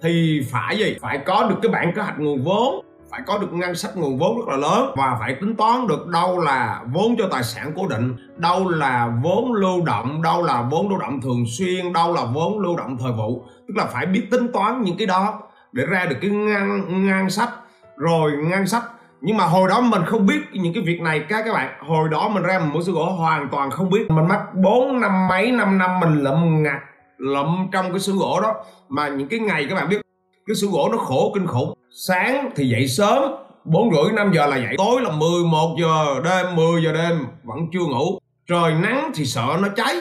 thì 0.02 0.40
phải 0.52 0.78
gì? 0.78 0.96
Phải 1.02 1.18
có 1.26 1.46
được 1.50 1.56
cái 1.62 1.72
bản 1.72 1.92
kế 1.94 2.02
hoạch 2.02 2.18
nguồn 2.18 2.44
vốn, 2.44 2.84
phải 3.10 3.20
có 3.26 3.38
được 3.38 3.52
ngân 3.52 3.74
sách 3.74 3.96
nguồn 3.96 4.18
vốn 4.18 4.38
rất 4.38 4.48
là 4.48 4.56
lớn 4.56 4.94
và 4.96 5.16
phải 5.20 5.34
tính 5.34 5.56
toán 5.56 5.86
được 5.86 6.06
đâu 6.06 6.40
là 6.40 6.80
vốn 6.92 7.16
cho 7.18 7.28
tài 7.30 7.42
sản 7.42 7.72
cố 7.76 7.88
định, 7.88 8.16
đâu 8.36 8.68
là 8.68 9.12
vốn 9.22 9.52
lưu 9.52 9.84
động, 9.84 10.22
đâu 10.22 10.42
là 10.42 10.62
vốn 10.70 10.88
lưu 10.88 10.98
động 10.98 11.20
thường 11.20 11.44
xuyên, 11.58 11.92
đâu 11.92 12.14
là 12.14 12.24
vốn 12.34 12.58
lưu 12.58 12.76
động 12.76 12.96
thời 13.00 13.12
vụ. 13.12 13.44
Tức 13.68 13.74
là 13.76 13.84
phải 13.84 14.06
biết 14.06 14.28
tính 14.30 14.52
toán 14.52 14.82
những 14.82 14.96
cái 14.98 15.06
đó 15.06 15.40
để 15.72 15.86
ra 15.86 16.06
được 16.10 16.16
cái 16.20 16.30
ngân 16.30 17.06
ngân 17.06 17.30
sách. 17.30 17.50
Rồi 17.96 18.32
ngân 18.32 18.66
sách 18.66 18.82
nhưng 19.20 19.36
mà 19.36 19.44
hồi 19.44 19.68
đó 19.68 19.80
mình 19.80 20.02
không 20.06 20.26
biết 20.26 20.40
những 20.52 20.74
cái 20.74 20.82
việc 20.86 21.00
này. 21.00 21.24
Các 21.28 21.42
các 21.46 21.52
bạn, 21.54 21.72
hồi 21.86 22.08
đó 22.08 22.28
mình 22.28 22.42
ra 22.42 22.58
một 22.58 22.66
mua 22.72 22.82
sữa 22.82 22.92
gỗ 22.92 23.04
hoàn 23.04 23.48
toàn 23.52 23.70
không 23.70 23.90
biết. 23.90 24.10
Mình 24.10 24.28
mất 24.28 24.40
bốn 24.54 25.00
năm 25.00 25.28
mấy, 25.28 25.50
năm 25.50 25.78
năm 25.78 26.00
mình 26.00 26.22
lậm 26.22 26.62
ngặt, 26.62 26.78
lậm 27.18 27.68
trong 27.72 27.90
cái 27.90 28.00
sữa 28.00 28.12
gỗ 28.12 28.40
đó. 28.40 28.54
Mà 28.88 29.08
những 29.08 29.28
cái 29.28 29.38
ngày 29.38 29.66
các 29.68 29.74
bạn 29.74 29.88
biết, 29.88 30.00
cái 30.46 30.54
sữa 30.54 30.66
gỗ 30.72 30.88
nó 30.92 30.98
khổ 30.98 31.30
kinh 31.34 31.46
khủng. 31.46 31.74
Sáng 32.06 32.50
thì 32.56 32.68
dậy 32.68 32.88
sớm, 32.88 33.22
bốn 33.64 33.90
rưỡi, 33.94 34.12
năm 34.12 34.32
giờ 34.34 34.46
là 34.46 34.56
dậy. 34.56 34.74
Tối 34.78 35.02
là 35.02 35.10
11 35.10 35.76
giờ, 35.82 36.20
đêm 36.24 36.56
10 36.56 36.84
giờ 36.84 36.92
đêm, 36.92 37.26
vẫn 37.44 37.58
chưa 37.72 37.84
ngủ. 37.88 38.18
Trời 38.48 38.74
nắng 38.74 39.10
thì 39.14 39.24
sợ 39.24 39.56
nó 39.60 39.68
cháy, 39.76 39.94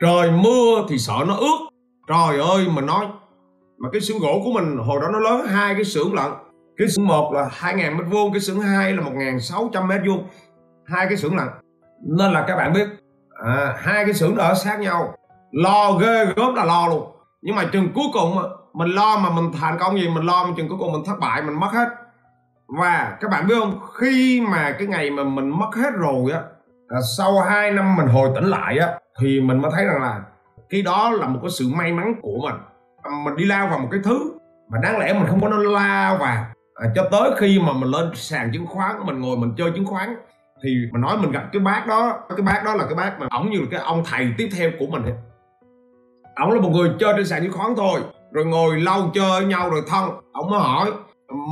trời 0.00 0.30
mưa 0.30 0.84
thì 0.88 0.98
sợ 0.98 1.16
nó 1.26 1.34
ướt. 1.34 1.58
Trời 2.08 2.40
ơi, 2.40 2.66
mình 2.74 2.86
nói, 2.86 3.06
mà 3.78 3.88
cái 3.92 4.00
xưởng 4.00 4.18
gỗ 4.18 4.42
của 4.44 4.52
mình, 4.52 4.76
hồi 4.76 5.00
đó 5.02 5.08
nó 5.12 5.18
lớn 5.18 5.46
hai 5.46 5.74
cái 5.74 5.84
xưởng 5.84 6.14
lận 6.14 6.30
cái 6.78 6.88
xưởng 6.88 7.06
một 7.06 7.32
là 7.32 7.48
2.000 7.60 7.96
mét 7.96 8.06
vuông 8.10 8.32
cái 8.32 8.40
xưởng 8.40 8.60
hai 8.60 8.92
là 8.92 9.02
1.600 9.02 9.86
mét 9.86 10.00
vuông. 10.06 10.24
Hai 10.86 11.06
cái 11.06 11.16
xưởng 11.16 11.36
lận 11.36 11.48
nên 12.06 12.32
là 12.32 12.44
các 12.48 12.56
bạn 12.56 12.72
biết 12.72 12.88
à, 13.44 13.76
hai 13.78 14.04
cái 14.04 14.14
xưởng 14.14 14.36
ở 14.36 14.54
sát 14.54 14.80
nhau. 14.80 15.14
Lo 15.52 15.92
ghê 15.92 16.26
gớm 16.36 16.54
là 16.54 16.64
lo 16.64 16.88
luôn. 16.88 17.12
Nhưng 17.42 17.56
mà 17.56 17.64
chừng 17.72 17.88
cuối 17.94 18.04
cùng 18.12 18.38
mình 18.72 18.88
lo 18.88 19.18
mà 19.18 19.30
mình 19.30 19.52
thành 19.60 19.78
công 19.78 19.98
gì 20.00 20.08
mình 20.08 20.26
lo 20.26 20.44
mà 20.44 20.50
chừng 20.56 20.68
cuối 20.68 20.78
cùng 20.80 20.92
mình 20.92 21.02
thất 21.06 21.18
bại 21.20 21.42
mình 21.42 21.60
mất 21.60 21.68
hết. 21.72 21.88
Và 22.78 23.16
các 23.20 23.30
bạn 23.30 23.46
biết 23.46 23.54
không 23.58 23.80
khi 23.94 24.40
mà 24.40 24.74
cái 24.78 24.86
ngày 24.86 25.10
mà 25.10 25.24
mình 25.24 25.48
mất 25.48 25.70
hết 25.76 25.90
rồi 25.94 26.32
á 26.32 26.40
sau 27.16 27.40
2 27.40 27.70
năm 27.70 27.96
mình 27.96 28.06
hồi 28.06 28.30
tỉnh 28.34 28.44
lại 28.44 28.78
á 28.78 28.88
thì 29.20 29.40
mình 29.40 29.62
mới 29.62 29.70
thấy 29.74 29.84
rằng 29.84 30.02
là 30.02 30.20
cái 30.70 30.82
đó 30.82 31.10
là 31.10 31.28
một 31.28 31.38
cái 31.42 31.50
sự 31.50 31.64
may 31.74 31.92
mắn 31.92 32.14
của 32.22 32.38
mình. 32.42 32.54
Mình 33.24 33.36
đi 33.36 33.44
lao 33.44 33.68
vào 33.68 33.78
một 33.78 33.88
cái 33.90 34.00
thứ 34.04 34.32
mà 34.68 34.78
đáng 34.82 34.98
lẽ 34.98 35.12
mình 35.12 35.26
không 35.28 35.40
có 35.40 35.48
nên 35.48 35.60
lao 35.60 36.16
vào 36.16 36.44
à, 36.78 36.88
cho 36.94 37.08
tới 37.10 37.30
khi 37.38 37.60
mà 37.66 37.72
mình 37.72 37.90
lên 37.90 38.10
sàn 38.14 38.50
chứng 38.52 38.66
khoán 38.66 38.96
mình 39.06 39.20
ngồi 39.20 39.36
mình 39.36 39.54
chơi 39.58 39.70
chứng 39.70 39.86
khoán 39.86 40.16
thì 40.62 40.70
mình 40.92 41.00
nói 41.00 41.16
mình 41.16 41.30
gặp 41.30 41.48
cái 41.52 41.60
bác 41.60 41.86
đó 41.86 42.18
cái 42.28 42.42
bác 42.42 42.62
đó 42.64 42.74
là 42.74 42.84
cái 42.84 42.94
bác 42.94 43.20
mà 43.20 43.26
ổng 43.30 43.50
như 43.50 43.58
là 43.58 43.66
cái 43.70 43.80
ông 43.80 44.02
thầy 44.06 44.26
tiếp 44.38 44.48
theo 44.56 44.70
của 44.78 44.86
mình 44.86 45.02
ấy. 45.02 45.14
ổng 46.36 46.50
là 46.50 46.60
một 46.60 46.70
người 46.70 46.90
chơi 47.00 47.12
trên 47.16 47.26
sàn 47.26 47.42
chứng 47.42 47.52
khoán 47.52 47.74
thôi 47.76 48.00
rồi 48.32 48.44
ngồi 48.44 48.80
lâu 48.80 49.10
chơi 49.14 49.40
với 49.40 49.44
nhau 49.44 49.70
rồi 49.70 49.82
thân. 49.88 50.10
Ổng 50.32 50.50
mới 50.50 50.60
hỏi 50.60 50.92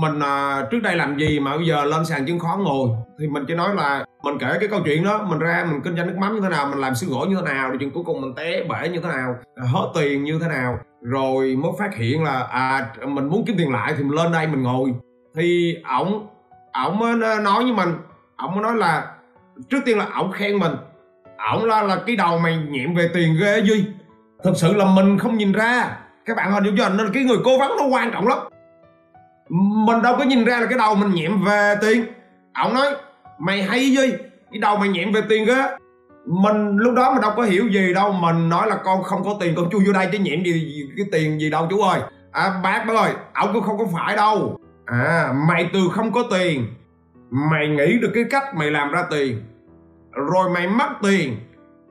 mình 0.00 0.20
à, 0.20 0.66
trước 0.70 0.80
đây 0.82 0.96
làm 0.96 1.18
gì 1.18 1.40
mà 1.40 1.56
bây 1.56 1.66
giờ 1.66 1.84
lên 1.84 2.04
sàn 2.04 2.26
chứng 2.26 2.38
khoán 2.38 2.64
ngồi? 2.64 2.88
Thì 3.18 3.28
mình 3.28 3.44
chỉ 3.48 3.54
nói 3.54 3.74
là 3.74 4.04
mình 4.22 4.38
kể 4.38 4.56
cái 4.60 4.68
câu 4.68 4.80
chuyện 4.84 5.04
đó 5.04 5.26
mình 5.28 5.38
ra 5.38 5.66
mình 5.70 5.80
kinh 5.84 5.96
doanh 5.96 6.06
nước 6.06 6.16
mắm 6.18 6.34
như 6.34 6.40
thế 6.40 6.48
nào 6.48 6.66
mình 6.68 6.78
làm 6.78 6.94
xương 6.94 7.10
gỗ 7.10 7.26
như 7.28 7.36
thế 7.36 7.42
nào 7.42 7.68
rồi 7.68 7.76
chừng 7.80 7.90
cuối 7.90 8.04
cùng 8.04 8.20
mình 8.20 8.34
té 8.34 8.64
bể 8.68 8.88
như 8.88 9.00
thế 9.00 9.08
nào 9.08 9.36
hết 9.56 9.92
tiền 9.94 10.24
như 10.24 10.38
thế 10.38 10.48
nào 10.48 10.78
rồi 11.02 11.56
mới 11.56 11.72
phát 11.78 11.94
hiện 11.94 12.24
là 12.24 12.42
à 12.42 12.94
mình 13.08 13.26
muốn 13.26 13.44
kiếm 13.46 13.56
tiền 13.58 13.72
lại 13.72 13.94
thì 13.96 14.04
mình 14.04 14.16
lên 14.16 14.32
đây 14.32 14.46
mình 14.46 14.62
ngồi 14.62 14.94
thì 15.36 15.76
ổng 15.98 16.26
ổng 16.72 16.98
mới 16.98 17.14
nói 17.40 17.64
với 17.64 17.72
mình. 17.72 17.94
Ổng 18.36 18.54
mới 18.54 18.62
nói 18.62 18.76
là 18.76 19.06
trước 19.70 19.78
tiên 19.84 19.98
là 19.98 20.06
ổng 20.14 20.32
khen 20.32 20.58
mình. 20.58 20.72
Ổng 21.52 21.64
là 21.64 21.82
là 21.82 21.96
cái 22.06 22.16
đầu 22.16 22.38
mày 22.38 22.56
nhiệm 22.56 22.94
về 22.94 23.10
tiền 23.14 23.36
ghê 23.40 23.60
duy. 23.64 23.84
Thực 24.44 24.56
sự 24.56 24.74
là 24.74 24.84
mình 24.84 25.18
không 25.18 25.36
nhìn 25.36 25.52
ra. 25.52 25.98
Các 26.24 26.36
bạn 26.36 26.52
hình 26.52 26.64
dung 26.64 26.76
cho 26.76 26.88
nên 26.88 27.12
cái 27.12 27.24
người 27.24 27.38
cố 27.44 27.58
vấn 27.58 27.76
nó 27.76 27.86
quan 27.86 28.10
trọng 28.12 28.28
lắm. 28.28 28.38
Mình 29.86 30.02
đâu 30.02 30.16
có 30.18 30.24
nhìn 30.24 30.44
ra 30.44 30.60
là 30.60 30.66
cái 30.66 30.78
đầu 30.78 30.94
mình 30.94 31.10
nhiệm 31.10 31.44
về 31.44 31.74
tiền. 31.80 32.04
Ổng 32.64 32.74
nói 32.74 32.86
mày 33.38 33.62
hay 33.62 33.92
duy 33.92 34.10
cái 34.50 34.60
đầu 34.60 34.76
mày 34.76 34.88
nhiệm 34.88 35.12
về 35.12 35.20
tiền 35.28 35.44
ghê 35.44 35.62
mình 36.26 36.76
lúc 36.76 36.94
đó 36.94 37.12
mình 37.12 37.22
đâu 37.22 37.32
có 37.36 37.42
hiểu 37.42 37.68
gì 37.68 37.94
đâu. 37.94 38.12
Mình 38.12 38.48
nói 38.48 38.66
là 38.66 38.76
con 38.84 39.02
không 39.02 39.24
có 39.24 39.36
tiền 39.40 39.54
con 39.56 39.70
chui 39.70 39.84
vô 39.86 39.92
đây 39.92 40.08
chứ 40.12 40.18
nhiệm 40.18 40.44
gì, 40.44 40.52
gì 40.52 40.88
cái 40.96 41.06
tiền 41.12 41.40
gì 41.40 41.50
đâu 41.50 41.66
chú 41.70 41.80
ơi. 41.80 42.00
À 42.32 42.60
bác 42.62 42.84
bác 42.86 42.96
ơi 42.96 43.12
ổng 43.34 43.52
cũng 43.52 43.62
không 43.62 43.78
có 43.78 43.84
phải 43.92 44.16
đâu 44.16 44.58
à 44.86 45.32
mày 45.48 45.70
từ 45.72 45.80
không 45.92 46.12
có 46.12 46.22
tiền. 46.30 46.66
Mày 47.30 47.68
nghĩ 47.68 47.98
được 47.98 48.10
cái 48.14 48.24
cách 48.30 48.54
mày 48.54 48.70
làm 48.70 48.92
ra 48.92 49.04
tiền. 49.10 49.42
Rồi 50.12 50.50
mày 50.50 50.68
mất 50.68 50.88
tiền. 51.02 51.36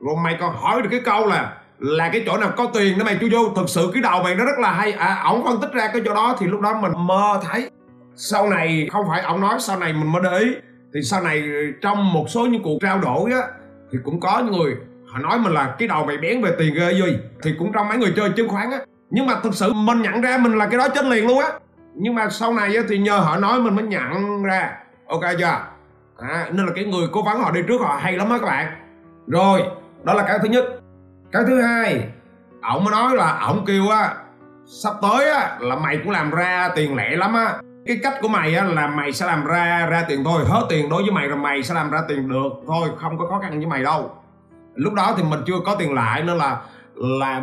Rồi 0.00 0.16
mày 0.24 0.36
còn 0.40 0.56
hỏi 0.56 0.82
được 0.82 0.88
cái 0.90 1.00
câu 1.04 1.26
là 1.26 1.52
là 1.78 2.08
cái 2.12 2.22
chỗ 2.26 2.36
nào 2.36 2.50
có 2.56 2.66
tiền 2.74 2.98
đó 2.98 3.04
mày 3.04 3.16
chui 3.20 3.30
vô 3.30 3.52
thực 3.56 3.68
sự 3.68 3.90
cái 3.94 4.02
đầu 4.02 4.22
mày 4.22 4.34
nó 4.34 4.44
rất 4.44 4.58
là 4.58 4.72
hay. 4.72 4.92
À 4.92 5.22
ổng 5.24 5.44
phân 5.44 5.60
tích 5.60 5.72
ra 5.72 5.90
cái 5.92 6.02
chỗ 6.04 6.14
đó 6.14 6.36
thì 6.38 6.46
lúc 6.46 6.60
đó 6.60 6.80
mình 6.82 6.92
mơ 6.96 7.40
thấy. 7.42 7.70
Sau 8.18 8.48
này, 8.48 8.88
không 8.92 9.04
phải 9.08 9.22
ổng 9.22 9.40
nói 9.40 9.56
sau 9.58 9.78
này 9.78 9.92
mình 9.92 10.12
mới 10.12 10.22
để 10.24 10.38
ý. 10.38 10.54
Thì 10.94 11.00
sau 11.02 11.22
này, 11.22 11.42
trong 11.82 12.12
một 12.12 12.24
số 12.28 12.46
những 12.46 12.62
cuộc 12.62 12.78
trao 12.82 12.98
đổi 12.98 13.32
á, 13.32 13.40
thì 13.92 13.98
cũng 14.04 14.20
có 14.20 14.38
những 14.38 14.58
người 14.58 14.76
họ 15.06 15.18
nói 15.18 15.38
mình 15.38 15.52
là 15.52 15.74
cái 15.78 15.88
đầu 15.88 16.06
mày 16.06 16.16
bén 16.16 16.42
về 16.42 16.50
tiền 16.58 16.74
ghê 16.74 16.92
gì 16.92 17.18
thì 17.42 17.54
cũng 17.58 17.72
trong 17.72 17.88
mấy 17.88 17.98
người 17.98 18.12
chơi 18.16 18.30
chứng 18.30 18.48
khoán 18.48 18.70
á. 18.70 18.78
Nhưng 19.10 19.26
mà 19.26 19.34
thực 19.42 19.54
sự 19.54 19.72
mình 19.72 20.02
nhận 20.02 20.20
ra 20.20 20.38
mình 20.38 20.58
là 20.58 20.66
cái 20.66 20.78
đó 20.78 20.88
chết 20.88 21.04
liền 21.04 21.26
luôn 21.26 21.38
á 21.38 21.48
nhưng 21.98 22.14
mà 22.14 22.28
sau 22.30 22.54
này 22.54 22.76
thì 22.88 22.98
nhờ 22.98 23.18
họ 23.18 23.36
nói 23.36 23.60
mình 23.60 23.76
mới 23.76 23.84
nhận 23.84 24.42
ra. 24.42 24.72
Ok 25.06 25.22
chưa? 25.38 25.60
À, 26.18 26.48
nên 26.52 26.66
là 26.66 26.72
cái 26.74 26.84
người 26.84 27.08
cố 27.12 27.22
vấn 27.22 27.40
họ 27.40 27.50
đi 27.50 27.60
trước 27.68 27.80
họ 27.80 27.98
hay 28.02 28.16
lắm 28.16 28.30
á 28.30 28.38
các 28.38 28.46
bạn. 28.46 28.66
Rồi 29.26 29.62
đó 30.02 30.14
là 30.14 30.22
cái 30.22 30.38
thứ 30.38 30.48
nhất. 30.48 30.64
Cái 31.32 31.42
thứ 31.46 31.62
hai 31.62 32.08
ổng 32.62 32.84
mới 32.84 32.92
nói 32.92 33.16
là 33.16 33.38
ổng 33.40 33.64
kêu 33.66 33.88
á 33.88 34.14
sắp 34.66 34.94
tới 35.02 35.30
á 35.30 35.56
là 35.60 35.76
mày 35.76 35.98
cũng 36.04 36.10
làm 36.10 36.30
ra 36.30 36.70
tiền 36.76 36.96
lẻ 36.96 37.16
lắm 37.16 37.34
á. 37.34 37.54
Cái 37.86 38.00
cách 38.02 38.14
của 38.20 38.28
mày 38.28 38.54
á 38.54 38.64
là 38.64 38.86
mày 38.86 39.12
sẽ 39.12 39.26
làm 39.26 39.44
ra 39.44 39.86
ra 39.90 40.04
tiền 40.08 40.24
thôi. 40.24 40.42
Hết 40.48 40.66
tiền 40.68 40.88
đối 40.88 41.02
với 41.02 41.10
mày 41.10 41.28
rồi 41.28 41.38
mày 41.38 41.62
sẽ 41.62 41.74
làm 41.74 41.90
ra 41.90 42.02
tiền 42.08 42.28
được. 42.28 42.50
Thôi 42.66 42.88
không 42.96 43.18
có 43.18 43.26
khó 43.26 43.38
khăn 43.38 43.58
với 43.58 43.66
mày 43.66 43.82
đâu. 43.82 44.10
Lúc 44.74 44.94
đó 44.94 45.14
thì 45.16 45.22
mình 45.22 45.40
chưa 45.46 45.60
có 45.64 45.76
tiền 45.78 45.94
lại 45.94 46.22
nên 46.22 46.36
là 46.36 46.60
là 46.94 47.40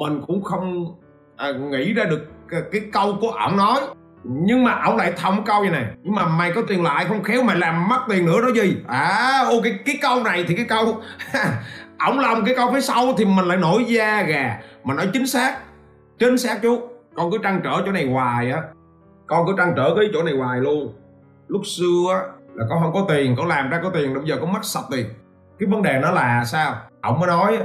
mình 0.00 0.22
cũng 0.26 0.42
không 0.42 0.94
à, 1.36 1.48
nghĩ 1.52 1.94
ra 1.94 2.04
được 2.04 2.33
cái, 2.54 2.62
cái 2.72 2.90
câu 2.92 3.16
của 3.20 3.30
ổng 3.30 3.56
nói. 3.56 3.80
Nhưng 4.24 4.64
mà 4.64 4.82
ổng 4.84 4.96
lại 4.96 5.12
thông 5.16 5.44
câu 5.44 5.64
như 5.64 5.70
này 5.70 5.84
nhưng 6.02 6.14
mà 6.14 6.26
mày 6.26 6.52
có 6.52 6.62
tiền 6.68 6.82
lại 6.82 7.04
không 7.04 7.22
khéo 7.22 7.42
mày 7.42 7.56
làm 7.56 7.88
mất 7.88 8.00
tiền 8.08 8.26
nữa 8.26 8.40
đó 8.40 8.48
gì? 8.54 8.76
À 8.88 9.44
ô 9.48 9.60
cái, 9.62 9.78
cái 9.84 9.98
câu 10.02 10.22
này 10.22 10.44
thì 10.48 10.54
cái 10.56 10.66
câu 10.68 11.02
ổng 11.98 12.18
làm 12.18 12.44
cái 12.44 12.54
câu 12.54 12.72
phía 12.72 12.80
sau 12.80 13.14
thì 13.18 13.24
mình 13.24 13.44
lại 13.44 13.56
nổi 13.56 13.84
da 13.84 14.22
gà. 14.22 14.58
Mà 14.84 14.94
nói 14.94 15.08
chính 15.12 15.26
xác 15.26 15.56
chính 16.18 16.38
xác 16.38 16.58
chú 16.62 16.88
con 17.14 17.30
cứ 17.30 17.38
trăn 17.42 17.60
trở 17.64 17.82
chỗ 17.86 17.92
này 17.92 18.06
hoài 18.06 18.50
á. 18.50 18.62
Con 19.26 19.46
cứ 19.46 19.54
trăn 19.58 19.72
trở 19.76 19.94
cái 19.96 20.06
chỗ 20.12 20.22
này 20.22 20.34
hoài 20.36 20.60
luôn. 20.60 20.94
Lúc 21.48 21.62
xưa 21.66 22.14
á 22.14 22.20
là 22.54 22.64
con 22.70 22.82
không 22.82 22.92
có 22.92 23.04
tiền 23.08 23.34
con 23.36 23.46
làm 23.46 23.70
ra 23.70 23.80
có 23.82 23.90
tiền 23.90 24.14
bây 24.14 24.24
giờ 24.26 24.36
con 24.40 24.52
mất 24.52 24.64
sạch 24.64 24.84
tiền. 24.90 25.06
Cái 25.58 25.66
vấn 25.66 25.82
đề 25.82 25.98
nó 26.02 26.10
là 26.10 26.44
sao? 26.44 26.74
Ổng 27.02 27.20
mới 27.20 27.26
nói 27.26 27.58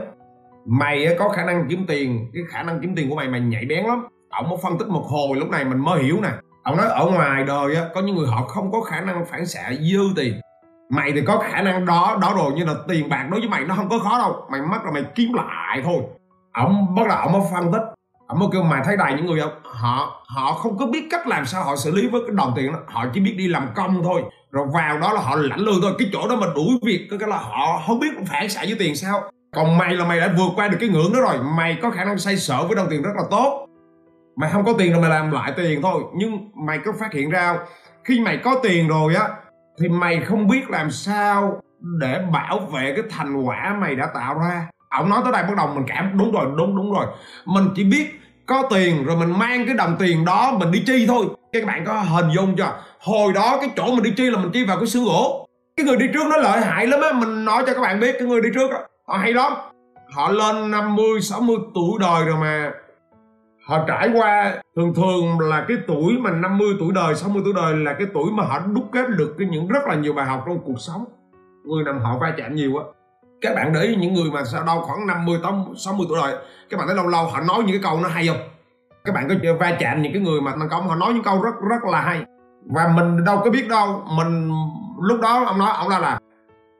mày 0.65 1.15
có 1.19 1.30
khả 1.30 1.45
năng 1.45 1.65
kiếm 1.69 1.86
tiền 1.88 2.32
cái 2.34 2.43
khả 2.49 2.63
năng 2.63 2.80
kiếm 2.82 2.95
tiền 2.95 3.10
của 3.10 3.15
mày 3.15 3.28
mày 3.28 3.41
nhạy 3.41 3.65
bén 3.69 3.86
lắm 3.86 4.08
ông 4.29 4.45
có 4.49 4.57
phân 4.63 4.77
tích 4.77 4.87
một 4.87 5.05
hồi, 5.09 5.37
lúc 5.37 5.49
này 5.49 5.65
mình 5.65 5.77
mới 5.77 6.03
hiểu 6.03 6.19
nè. 6.21 6.29
Ông 6.63 6.77
nói 6.77 6.87
ở 6.87 7.05
ngoài 7.05 7.43
đời 7.43 7.75
á, 7.75 7.83
có 7.95 8.01
những 8.01 8.15
người 8.15 8.27
họ 8.27 8.41
không 8.47 8.71
có 8.71 8.81
khả 8.81 9.01
năng 9.01 9.25
phản 9.25 9.45
xạ 9.45 9.71
dư 9.91 9.99
tiền. 10.15 10.33
Mày 10.89 11.11
thì 11.11 11.21
có 11.27 11.43
khả 11.51 11.61
năng 11.61 11.85
đó 11.85 12.17
đó 12.21 12.33
rồi 12.37 12.51
như 12.53 12.65
là 12.65 12.73
tiền 12.87 13.09
bạc 13.09 13.27
đối 13.31 13.39
với 13.39 13.49
mày 13.49 13.63
nó 13.63 13.75
không 13.75 13.89
có 13.89 13.99
khó 13.99 14.17
đâu. 14.17 14.45
Mày 14.51 14.61
mất 14.61 14.77
là 14.85 14.91
mày 14.91 15.03
kiếm 15.15 15.33
lại 15.33 15.81
thôi. 15.83 16.01
Ông 16.53 16.95
bắt 16.95 17.07
đầu 17.09 17.17
ông 17.17 17.33
mới 17.33 17.41
phân 17.53 17.71
tích. 17.71 17.81
Ông 18.27 18.39
mới 18.39 18.49
kêu 18.51 18.63
mày 18.63 18.81
thấy 18.85 18.97
đầy 18.97 19.13
những 19.13 19.25
người 19.25 19.41
không? 19.41 19.51
Họ 19.63 20.23
họ 20.27 20.53
không 20.53 20.77
có 20.77 20.85
biết 20.85 21.07
cách 21.11 21.27
làm 21.27 21.45
sao 21.45 21.63
họ 21.63 21.75
xử 21.75 21.91
lý 21.91 22.07
với 22.07 22.21
cái 22.27 22.35
đồng 22.35 22.53
tiền 22.55 22.71
đó. 22.71 22.79
Họ 22.87 23.05
chỉ 23.13 23.19
biết 23.19 23.35
đi 23.37 23.47
làm 23.47 23.67
công 23.75 24.03
thôi. 24.03 24.23
Rồi 24.51 24.67
vào 24.73 24.99
đó 24.99 25.13
là 25.13 25.21
họ 25.21 25.35
lãnh 25.35 25.59
lương 25.59 25.81
thôi. 25.81 25.91
Cái 25.99 26.09
chỗ 26.13 26.27
đó 26.27 26.35
mà 26.35 26.47
đuổi 26.55 26.79
việc, 26.83 27.07
cái 27.19 27.29
là 27.29 27.37
họ 27.37 27.81
không 27.87 27.99
biết 27.99 28.11
phản 28.27 28.49
xạ 28.49 28.61
với 28.61 28.75
tiền 28.79 28.95
sao. 28.95 29.21
Còn 29.55 29.77
mày 29.77 29.93
là 29.93 30.05
mày 30.05 30.19
đã 30.19 30.29
vượt 30.37 30.49
qua 30.55 30.67
được 30.67 30.77
cái 30.79 30.89
ngưỡng 30.89 31.13
đó 31.13 31.21
rồi. 31.21 31.37
Mày 31.57 31.77
có 31.81 31.89
khả 31.89 32.03
năng 32.03 32.17
xoay 32.17 32.37
sở 32.37 32.63
với 32.67 32.75
đồng 32.75 32.87
tiền 32.89 33.01
rất 33.01 33.11
là 33.15 33.23
tốt 33.31 33.65
mày 34.39 34.49
không 34.49 34.65
có 34.65 34.73
tiền 34.78 34.91
rồi 34.91 35.02
mày 35.02 35.10
làm 35.10 35.32
lại 35.32 35.54
tiền 35.58 35.82
thôi. 35.82 36.04
Nhưng 36.15 36.52
mày 36.65 36.80
có 36.86 36.91
phát 36.99 37.13
hiện 37.13 37.30
ra 37.30 37.56
khi 38.04 38.19
mày 38.19 38.38
có 38.38 38.56
tiền 38.63 38.88
rồi 38.88 39.15
á 39.15 39.30
thì 39.82 39.89
mày 39.89 40.21
không 40.21 40.47
biết 40.47 40.69
làm 40.69 40.91
sao 40.91 41.62
để 41.99 42.21
bảo 42.34 42.60
vệ 42.60 42.93
cái 42.95 43.04
thành 43.10 43.41
quả 43.43 43.78
mày 43.82 43.95
đã 43.95 44.08
tạo 44.13 44.39
ra. 44.39 44.67
Ổng 44.99 45.10
nói 45.10 45.21
tới 45.23 45.32
đây 45.32 45.43
bắt 45.43 45.54
đầu 45.58 45.67
mình 45.67 45.84
cảm 45.88 46.17
đúng 46.17 46.32
rồi 46.32 46.45
đúng 46.58 46.75
đúng 46.75 46.93
rồi. 46.93 47.06
Mình 47.45 47.63
chỉ 47.75 47.84
biết 47.84 48.19
có 48.45 48.63
tiền 48.69 49.06
rồi 49.06 49.17
mình 49.17 49.39
mang 49.39 49.65
cái 49.65 49.75
đồng 49.75 49.95
tiền 49.99 50.25
đó 50.25 50.52
mình 50.60 50.71
đi 50.71 50.84
chi 50.86 51.06
thôi. 51.08 51.25
Các 51.54 51.65
bạn 51.65 51.86
có 51.86 51.93
hình 51.93 52.30
dung 52.36 52.56
chưa? 52.56 52.73
Hồi 52.99 53.34
đó 53.34 53.58
cái 53.62 53.69
chỗ 53.75 53.86
mình 53.86 54.04
đi 54.04 54.13
chi 54.17 54.30
là 54.30 54.39
mình 54.39 54.52
chi 54.54 54.65
vào 54.65 54.78
cái 54.78 54.88
xương 54.88 55.06
gỗ. 55.06 55.47
Cái 55.78 55.86
người 55.86 55.97
đi 55.97 56.06
trước 56.13 56.28
nó 56.30 56.38
lợi 56.38 56.62
hại 56.62 56.88
lắm 56.88 56.99
á 57.02 57.12
mình 57.12 57.45
nói 57.45 57.63
cho 57.67 57.73
các 57.73 57.82
bạn 57.82 57.99
biết 57.99 58.15
cái 58.19 58.28
người 58.28 58.41
đi 58.41 58.49
trước 58.54 58.71
á 58.71 58.80
họ 59.08 59.17
hay 59.17 59.34
lắm. 59.34 59.54
Họ 60.13 60.32
lên 60.32 60.71
50, 60.71 61.21
60 61.21 61.58
tuổi 61.75 61.97
đời 61.99 62.25
rồi 62.25 62.38
mà 62.41 62.71
họ 63.69 63.86
trải 63.88 64.10
qua, 64.13 64.53
thường 64.75 64.93
thường 64.95 65.39
là 65.39 65.65
cái 65.67 65.77
tuổi 65.88 66.17
mà 66.19 66.32
50 66.32 66.67
tuổi 66.79 66.91
đời 66.95 67.15
60 67.15 67.41
tuổi 67.45 67.53
đời 67.55 67.75
là 67.75 67.93
cái 67.93 68.08
tuổi 68.13 68.32
mà 68.32 68.43
họ 68.43 68.60
đúc 68.60 68.84
kết 68.91 69.10
được 69.10 69.36
cái 69.39 69.47
những 69.47 69.67
rất 69.67 69.88
là 69.88 69.95
nhiều 69.95 70.13
bài 70.13 70.25
học 70.25 70.43
trong 70.47 70.60
cuộc 70.65 70.79
sống. 70.79 71.05
Người 71.65 71.84
nào 71.84 71.99
họ 72.03 72.17
va 72.17 72.34
chạm 72.38 72.55
nhiều 72.55 72.77
á. 72.77 72.84
Các 73.41 73.55
bạn 73.55 73.73
để 73.73 73.82
ý 73.82 73.95
những 73.95 74.13
người 74.13 74.32
mà 74.34 74.43
sao 74.43 74.63
đâu 74.63 74.82
khoảng 74.82 75.08
50 75.08 75.39
60 75.77 76.05
tuổi 76.10 76.17
đời, 76.21 76.36
các 76.69 76.77
bạn 76.77 76.88
thấy 76.88 76.95
lâu 76.95 77.08
lâu 77.08 77.25
họ 77.25 77.39
nói 77.41 77.58
những 77.58 77.71
cái 77.71 77.79
câu 77.84 77.99
nó 77.99 78.10
hay 78.10 78.27
không? 78.27 78.38
Các 79.05 79.15
bạn 79.15 79.27
có 79.29 79.36
va 79.60 79.77
chạm 79.79 80.01
những 80.01 80.13
cái 80.13 80.21
người 80.21 80.41
mà 80.41 80.51
thành 80.60 80.69
công 80.69 80.88
họ 80.88 80.95
nói 80.95 81.13
những 81.13 81.23
câu 81.23 81.41
rất 81.41 81.53
rất 81.69 81.84
là 81.91 82.01
hay? 82.01 82.25
Và 82.65 82.93
mình 82.95 83.25
đâu 83.25 83.41
có 83.43 83.51
biết 83.51 83.67
đâu, 83.69 84.03
mình 84.17 84.51
lúc 85.01 85.19
đó 85.21 85.43
ông 85.45 85.60
nói 85.60 85.69
ông 85.75 85.89
nói 85.89 86.01
là, 86.01 86.19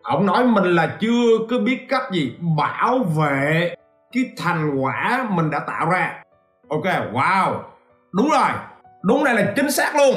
ông 0.04 0.26
nói 0.26 0.46
mình 0.46 0.76
là 0.76 0.98
chưa 1.00 1.38
có 1.50 1.58
biết 1.60 1.86
cách 1.90 2.04
gì 2.12 2.36
bảo 2.58 3.00
vệ 3.00 3.76
cái 4.12 4.24
thành 4.38 4.76
quả 4.80 5.28
mình 5.30 5.50
đã 5.50 5.60
tạo 5.60 5.90
ra 5.90 6.24
ok, 6.70 7.14
wow. 7.14 7.60
Đúng 8.12 8.30
rồi. 8.30 8.50
Đúng 9.04 9.24
đây 9.24 9.36
là 9.36 9.54
chính 9.56 9.72
xác 9.72 9.96
luôn. 9.96 10.16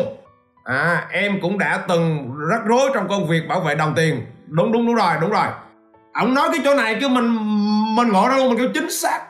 À 0.64 1.06
em 1.10 1.40
cũng 1.42 1.58
đã 1.58 1.78
từng 1.88 2.32
rắc 2.50 2.60
rối 2.66 2.90
trong 2.94 3.08
công 3.08 3.26
việc 3.26 3.42
bảo 3.48 3.60
vệ 3.60 3.74
đồng 3.74 3.92
tiền. 3.96 4.26
Đúng 4.46 4.72
đúng 4.72 4.86
đúng 4.86 4.94
rồi 4.94 5.12
đúng 5.20 5.30
rồi. 5.30 5.46
Ông 6.12 6.34
nói 6.34 6.48
cái 6.52 6.60
chỗ 6.64 6.74
này 6.74 6.98
chứ 7.00 7.08
mình 7.08 7.36
mình 7.96 8.08
ngộ 8.08 8.28
ra 8.28 8.36
luôn, 8.36 8.48
mình 8.48 8.58
kêu 8.58 8.68
chính 8.74 8.90
xác 8.90 9.20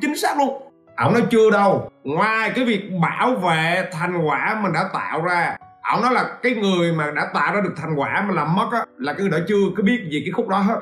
chính 0.00 0.16
xác 0.16 0.38
luôn. 0.38 0.62
Ông 0.96 1.12
nói 1.12 1.22
chưa 1.30 1.50
đâu. 1.50 1.90
Ngoài 2.04 2.52
cái 2.54 2.64
việc 2.64 2.90
bảo 3.02 3.34
vệ 3.34 3.88
thành 3.92 4.22
quả 4.24 4.58
mình 4.62 4.72
đã 4.72 4.84
tạo 4.92 5.22
ra, 5.22 5.56
ông 5.82 6.02
nói 6.02 6.14
là 6.14 6.24
cái 6.42 6.54
người 6.54 6.92
mà 6.92 7.10
đã 7.10 7.26
tạo 7.34 7.54
ra 7.54 7.60
được 7.60 7.74
thành 7.76 7.94
quả 7.94 8.24
mà 8.28 8.34
làm 8.34 8.54
mất 8.54 8.68
á, 8.72 8.84
là 8.98 9.12
cái 9.12 9.22
người 9.22 9.40
đã 9.40 9.46
chưa 9.48 9.64
có 9.76 9.82
biết 9.82 10.08
gì 10.10 10.22
cái 10.24 10.32
khúc 10.32 10.48
đó 10.48 10.58
hết. 10.58 10.80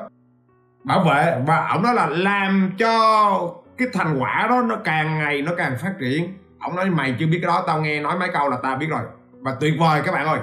Bảo 0.83 1.03
vệ, 1.03 1.41
và 1.47 1.67
ông 1.67 1.83
nói 1.83 1.93
là 1.93 2.07
làm 2.09 2.71
cho 2.77 3.53
cái 3.81 3.89
thành 3.93 4.17
quả 4.19 4.47
đó 4.49 4.61
nó 4.61 4.75
càng 4.83 5.19
ngày 5.19 5.41
nó 5.41 5.51
càng 5.57 5.77
phát 5.81 5.93
triển. 5.99 6.33
Ông 6.59 6.75
nói, 6.75 6.89
mày 6.89 7.15
chưa 7.19 7.25
biết 7.25 7.39
cái 7.41 7.47
đó, 7.47 7.63
tao 7.67 7.81
nghe 7.81 7.99
nói 7.99 8.19
mấy 8.19 8.29
câu 8.33 8.49
là 8.49 8.57
tao 8.63 8.75
biết 8.75 8.87
rồi. 8.89 9.01
Và 9.41 9.55
tuyệt 9.59 9.73
vời 9.79 10.01
các 10.05 10.11
bạn 10.11 10.25
ơi, 10.25 10.39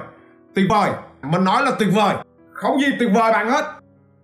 tuyệt 0.55 0.65
vời. 0.69 0.89
Mình 1.21 1.43
nói 1.43 1.63
là 1.63 1.71
tuyệt 1.79 1.89
vời. 1.93 2.15
Không 2.53 2.79
gì 2.79 2.87
tuyệt 2.99 3.09
vời 3.15 3.31
bạn 3.31 3.49
hết. 3.49 3.65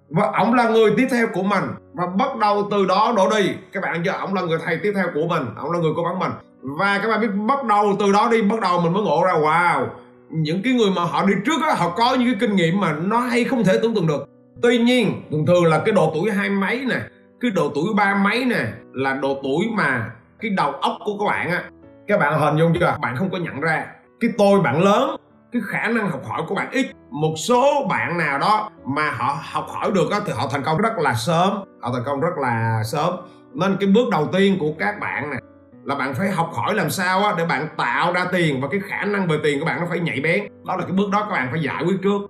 Và 0.09 0.31
ông 0.33 0.53
là 0.53 0.69
người 0.69 0.93
tiếp 0.97 1.07
theo 1.11 1.27
của 1.33 1.43
mình. 1.43 1.63
Và 1.93 2.07
bắt 2.07 2.37
đầu 2.41 2.67
từ 2.71 2.85
đó 2.85 3.13
đổ 3.17 3.29
đi. 3.29 3.49
Các 3.73 3.83
bạn 3.83 4.01
chưa 4.05 4.11
ông 4.11 4.33
là 4.33 4.41
người 4.41 4.59
thầy 4.65 4.79
tiếp 4.83 4.91
theo 4.95 5.07
của 5.13 5.27
mình, 5.27 5.43
ông 5.55 5.71
là 5.71 5.79
người 5.79 5.91
cố 5.95 6.03
vấn 6.03 6.19
mình. 6.19 6.31
Và 6.61 6.99
các 7.03 7.09
bạn 7.09 7.21
biết, 7.21 7.27
bắt 7.47 7.65
đầu 7.65 7.95
từ 7.99 8.11
đó 8.11 8.29
đi, 8.31 8.41
bắt 8.41 8.59
đầu 8.61 8.81
mình 8.81 8.93
mới 8.93 9.03
ngộ 9.03 9.23
ra, 9.25 9.33
wow, 9.33 9.87
những 10.29 10.61
cái 10.63 10.73
người 10.73 10.89
mà 10.95 11.01
họ 11.01 11.25
đi 11.25 11.33
trước 11.45 11.61
á, 11.67 11.73
họ 11.73 11.89
có 11.89 12.15
những 12.15 12.27
cái 12.27 12.37
kinh 12.39 12.55
nghiệm 12.55 12.79
mà 12.79 12.93
nó 12.93 13.19
hay 13.19 13.43
không 13.43 13.63
thể 13.63 13.79
tưởng 13.81 13.95
tượng 13.95 14.07
được. 14.07 14.29
Tuy 14.61 14.77
nhiên, 14.77 15.21
thường 15.31 15.45
thường 15.45 15.65
là 15.65 15.81
cái 15.85 15.95
độ 15.95 16.11
tuổi 16.15 16.31
hai 16.31 16.49
mấy 16.49 16.85
nè 16.89 16.95
cái 17.41 17.51
độ 17.51 17.71
tuổi 17.75 17.93
ba 17.95 18.15
mấy 18.15 18.45
nè, 18.45 18.65
là 18.93 19.13
độ 19.13 19.39
tuổi 19.43 19.65
mà 19.73 20.09
cái 20.39 20.51
đầu 20.57 20.71
óc 20.71 20.91
của 21.05 21.17
các 21.19 21.25
bạn 21.27 21.49
á, 21.49 21.63
các 22.07 22.19
bạn 22.19 22.39
hình 22.39 22.57
dung 22.57 22.73
chưa? 22.79 22.97
Bạn 23.01 23.15
không 23.15 23.29
có 23.31 23.37
nhận 23.37 23.61
ra. 23.61 23.85
Cái 24.19 24.31
tôi 24.37 24.61
bạn 24.61 24.83
lớn, 24.83 25.15
cái 25.51 25.61
khả 25.65 25.87
năng 25.87 26.09
học 26.09 26.21
hỏi 26.29 26.41
của 26.47 26.55
bạn 26.55 26.71
ít. 26.71 26.85
Một 27.11 27.33
số 27.37 27.87
bạn 27.89 28.17
nào 28.17 28.39
đó 28.39 28.69
mà 28.85 29.11
họ 29.11 29.37
học 29.51 29.65
hỏi 29.69 29.91
được 29.95 30.11
á, 30.11 30.19
thì 30.25 30.33
họ 30.35 30.47
thành 30.51 30.63
công 30.63 30.77
rất 30.77 30.97
là 30.97 31.13
sớm. 31.13 31.63
Họ 31.81 31.91
thành 31.93 32.03
công 32.05 32.19
rất 32.19 32.37
là 32.41 32.81
sớm. 32.85 33.13
Nên 33.53 33.77
cái 33.79 33.89
bước 33.89 34.09
đầu 34.11 34.27
tiên 34.33 34.57
của 34.59 34.73
các 34.79 34.99
bạn 34.99 35.31
nè, 35.31 35.37
là 35.83 35.95
bạn 35.95 36.13
phải 36.13 36.29
học 36.29 36.51
hỏi 36.53 36.75
làm 36.75 36.89
sao 36.89 37.23
á, 37.23 37.33
để 37.37 37.45
bạn 37.45 37.67
tạo 37.77 38.13
ra 38.13 38.25
tiền 38.31 38.61
và 38.61 38.67
cái 38.71 38.79
khả 38.89 39.05
năng 39.05 39.27
về 39.27 39.37
tiền 39.43 39.59
của 39.59 39.65
bạn 39.65 39.79
nó 39.79 39.85
phải 39.89 39.99
nhạy 39.99 40.19
bén. 40.23 40.47
Đó 40.67 40.75
là 40.75 40.81
cái 40.81 40.91
bước 40.91 41.09
đó 41.11 41.19
các 41.19 41.31
bạn 41.31 41.47
phải 41.51 41.61
giải 41.61 41.83
quyết 41.85 41.97
trước. 42.03 42.21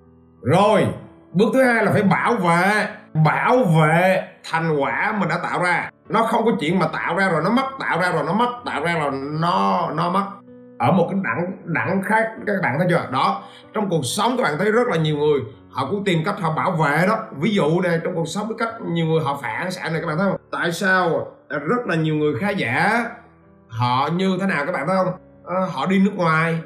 Rồi, 0.41 0.86
bước 1.34 1.48
thứ 1.54 1.63
hai 1.63 1.86
là 1.86 1.91
phải 1.91 2.04
bảo 2.04 2.36
vệ 2.36 2.88
bảo 3.26 3.63
vệ 3.63 4.28
thành 4.49 4.77
quả 4.77 5.15
mình 5.19 5.29
đã 5.29 5.38
tạo 5.43 5.63
ra. 5.63 5.89
Nó 6.10 6.23
không 6.23 6.45
có 6.45 6.51
chuyện 6.60 6.79
mà 6.79 6.88
tạo 6.88 7.15
ra 7.15 7.29
rồi 7.29 7.41
nó 7.43 7.49
mất 7.49 7.65
tạo 7.79 7.99
ra 7.99 8.12
rồi 8.12 8.23
nó 8.25 8.34
mất 8.34 8.49
tạo 8.65 8.84
ra 8.84 8.93
rồi 8.93 9.12
nó 9.13 9.89
nó 9.95 10.10
mất. 10.10 10.25
Ở 10.79 10.91
một 10.91 11.08
cái 11.12 11.19
đẳng 11.23 11.51
đẳng 11.65 12.01
khác 12.03 12.29
các 12.47 12.53
bạn 12.63 12.75
thấy 12.79 12.88
chưa? 12.89 13.08
Đó 13.12 13.43
trong 13.73 13.89
cuộc 13.89 14.05
sống 14.05 14.38
các 14.38 14.43
bạn 14.43 14.58
thấy 14.58 14.71
rất 14.71 14.88
là 14.88 14.97
nhiều 14.97 15.17
người 15.17 15.39
họ 15.69 15.88
cũng 15.89 16.03
tìm 16.03 16.19
cách 16.25 16.39
họ 16.39 16.51
bảo 16.51 16.71
vệ 16.71 17.08
đó. 17.08 17.17
Ví 17.31 17.55
dụ 17.55 17.81
này 17.81 17.99
trong 18.03 18.15
cuộc 18.15 18.27
sống 18.27 18.47
cái 18.47 18.67
cách 18.67 18.81
nhiều 18.81 19.05
người 19.05 19.23
họ 19.23 19.39
phản 19.41 19.71
xạ 19.71 19.89
này 19.89 20.01
các 20.01 20.08
bạn 20.08 20.17
thấy 20.17 20.27
không? 20.31 20.39
Tại 20.51 20.71
sao 20.71 21.27
rất 21.49 21.88
là 21.88 21.95
nhiều 21.95 22.15
người 22.15 22.34
khá 22.39 22.49
giả? 22.49 23.05
Họ 23.67 24.10
như 24.15 24.38
thế 24.41 24.47
nào 24.47 24.65
các 24.65 24.71
bạn 24.71 24.88
thấy 24.88 24.95
không? 24.95 25.13
À, 25.45 25.55
họ 25.73 25.86
đi 25.86 25.99
nước 25.99 26.13
ngoài 26.15 26.60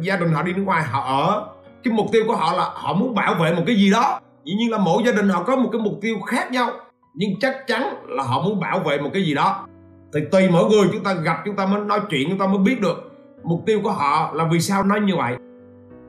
gia 0.00 0.16
đình 0.16 0.32
họ 0.32 0.42
đi 0.42 0.52
nước 0.52 0.62
ngoài 0.62 0.82
họ 0.82 1.00
ở. 1.00 1.46
Cái 1.84 1.94
mục 1.94 2.06
tiêu 2.12 2.24
của 2.26 2.36
họ 2.36 2.52
là 2.52 2.64
họ 2.74 2.92
muốn 2.92 3.14
bảo 3.14 3.34
vệ 3.34 3.52
một 3.54 3.62
cái 3.66 3.76
gì 3.76 3.90
đó. 3.90 4.20
Dĩ 4.44 4.54
nhiên 4.54 4.70
là 4.70 4.78
mỗi 4.78 5.02
gia 5.06 5.12
đình 5.12 5.28
họ 5.28 5.42
có 5.42 5.56
một 5.56 5.68
cái 5.72 5.80
mục 5.80 5.94
tiêu 6.02 6.16
khác 6.26 6.50
nhau 6.50 6.70
nhưng 7.14 7.30
chắc 7.40 7.66
chắn 7.66 7.94
là 8.08 8.22
họ 8.22 8.42
muốn 8.42 8.60
bảo 8.60 8.78
vệ 8.78 8.98
một 8.98 9.10
cái 9.12 9.22
gì 9.22 9.34
đó. 9.34 9.66
Thì 10.14 10.20
tùy 10.32 10.48
mỗi 10.50 10.70
người 10.70 10.88
chúng 10.92 11.04
ta 11.04 11.14
gặp 11.14 11.42
chúng 11.44 11.56
ta 11.56 11.66
mới 11.66 11.80
nói 11.80 12.00
chuyện 12.10 12.28
chúng 12.28 12.38
ta 12.38 12.46
mới 12.46 12.58
biết 12.58 12.80
được 12.80 13.12
mục 13.42 13.62
tiêu 13.66 13.80
của 13.82 13.92
họ 13.92 14.32
là 14.34 14.44
vì 14.52 14.60
sao 14.60 14.84
nói 14.84 15.00
như 15.00 15.16
vậy. 15.16 15.36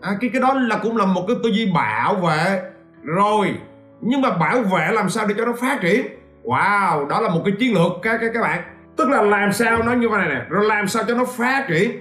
À, 0.01 0.11
cái 0.21 0.29
cái 0.33 0.41
đó 0.41 0.53
là 0.53 0.79
cũng 0.83 0.97
là 0.97 1.05
một 1.05 1.25
cái 1.27 1.37
tư 1.43 1.49
duy 1.49 1.71
bảo 1.75 2.15
vệ. 2.15 2.61
Rồi 3.03 3.53
nhưng 4.01 4.21
mà 4.21 4.29
bảo 4.37 4.61
vệ 4.61 4.91
làm 4.91 5.09
sao 5.09 5.25
để 5.27 5.35
cho 5.37 5.45
nó 5.45 5.53
phát 5.53 5.81
triển? 5.81 6.07
Wow 6.43 7.07
đó 7.07 7.21
là 7.21 7.29
một 7.29 7.41
cái 7.45 7.53
chiến 7.59 7.73
lược 7.73 7.91
các 8.01 8.17
các 8.21 8.31
các 8.33 8.41
bạn. 8.41 8.63
Tức 8.97 9.09
là 9.09 9.21
làm 9.21 9.53
sao 9.53 9.83
nó 9.83 9.93
như 9.93 10.09
vậy 10.09 10.19
này 10.19 10.29
nè 10.29 10.45
rồi 10.49 10.65
làm 10.65 10.87
sao 10.87 11.03
cho 11.07 11.15
nó 11.15 11.25
phát 11.25 11.65
triển? 11.69 11.91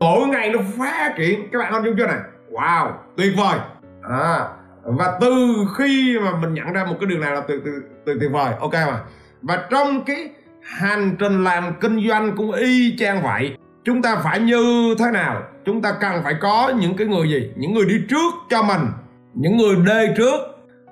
Mỗi 0.00 0.28
ngày 0.28 0.50
nó 0.50 0.58
phát 0.78 1.14
triển. 1.16 1.48
Các 1.52 1.58
bạn 1.58 1.72
không 1.72 1.84
dung 1.84 1.94
chưa 1.98 2.06
này? 2.06 2.18
Wow 2.50 2.90
tuyệt 3.16 3.32
vời. 3.36 3.58
À 4.02 4.48
và 4.84 5.18
từ 5.20 5.54
khi 5.78 6.18
mà 6.24 6.36
mình 6.36 6.54
nhận 6.54 6.72
ra 6.72 6.84
một 6.84 6.96
cái 7.00 7.06
điều 7.06 7.18
này 7.18 7.32
là 7.32 7.42
từ 7.48 7.62
từ 7.64 7.70
từ 8.06 8.16
tuyệt 8.20 8.30
vời. 8.32 8.54
Ok 8.60 8.72
mà. 8.72 9.00
Và 9.42 9.66
trong 9.70 10.04
cái 10.04 10.28
hành 10.62 11.16
trình 11.18 11.44
làm 11.44 11.72
kinh 11.80 12.08
doanh 12.08 12.36
cũng 12.36 12.52
y 12.52 12.96
chang 12.96 13.22
vậy, 13.22 13.56
chúng 13.84 14.02
ta 14.02 14.16
phải 14.24 14.40
như 14.40 14.94
thế 14.98 15.04
nào? 15.12 15.42
Chúng 15.64 15.82
ta 15.82 15.92
cần 16.00 16.22
phải 16.24 16.34
có 16.40 16.72
những 16.80 16.96
cái 16.96 17.06
người 17.06 17.28
gì? 17.28 17.50
Những 17.56 17.74
người 17.74 17.84
đi 17.84 17.94
trước 18.08 18.32
cho 18.50 18.62
mình. 18.62 18.86
Những 19.34 19.56
người 19.56 19.76
đi 19.76 20.14
trước. 20.16 20.40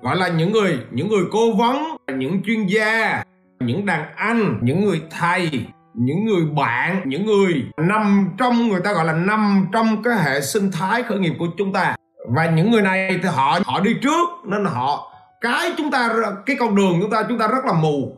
Gọi 0.01 0.15
là 0.15 0.27
những 0.27 0.51
người 0.51 0.79
những 0.91 1.09
người 1.09 1.23
cố 1.31 1.53
vấn, 1.53 1.97
những 2.17 2.43
chuyên 2.43 2.67
gia, 2.67 3.23
những 3.59 3.85
đàn 3.85 4.15
anh, 4.15 4.59
những 4.61 4.85
người 4.85 5.01
thầy, 5.19 5.65
những 5.93 6.25
người 6.25 6.45
bạn, 6.57 7.01
những 7.05 7.25
người 7.25 7.63
nằm 7.77 8.29
trong, 8.37 8.67
người 8.67 8.81
ta 8.83 8.93
gọi 8.93 9.05
là 9.05 9.13
nằm 9.13 9.67
trong 9.73 10.03
cái 10.03 10.13
hệ 10.23 10.41
sinh 10.41 10.71
thái 10.71 11.03
khởi 11.03 11.19
nghiệp 11.19 11.33
của 11.39 11.47
chúng 11.57 11.73
ta 11.73 11.95
và 12.29 12.45
những 12.45 12.71
người 12.71 12.81
này 12.81 13.19
thì 13.23 13.29
họ 13.29 13.59
họ 13.65 13.79
đi 13.79 13.93
trước, 14.01 14.29
nên 14.45 14.65
họ, 14.65 15.13
cái 15.41 15.73
chúng 15.77 15.91
ta 15.91 16.09
cái 16.45 16.55
con 16.59 16.75
đường 16.75 16.97
chúng 17.01 17.11
ta 17.11 17.23
chúng 17.29 17.37
ta 17.37 17.47
rất 17.47 17.65
là 17.65 17.73
mù. 17.73 18.17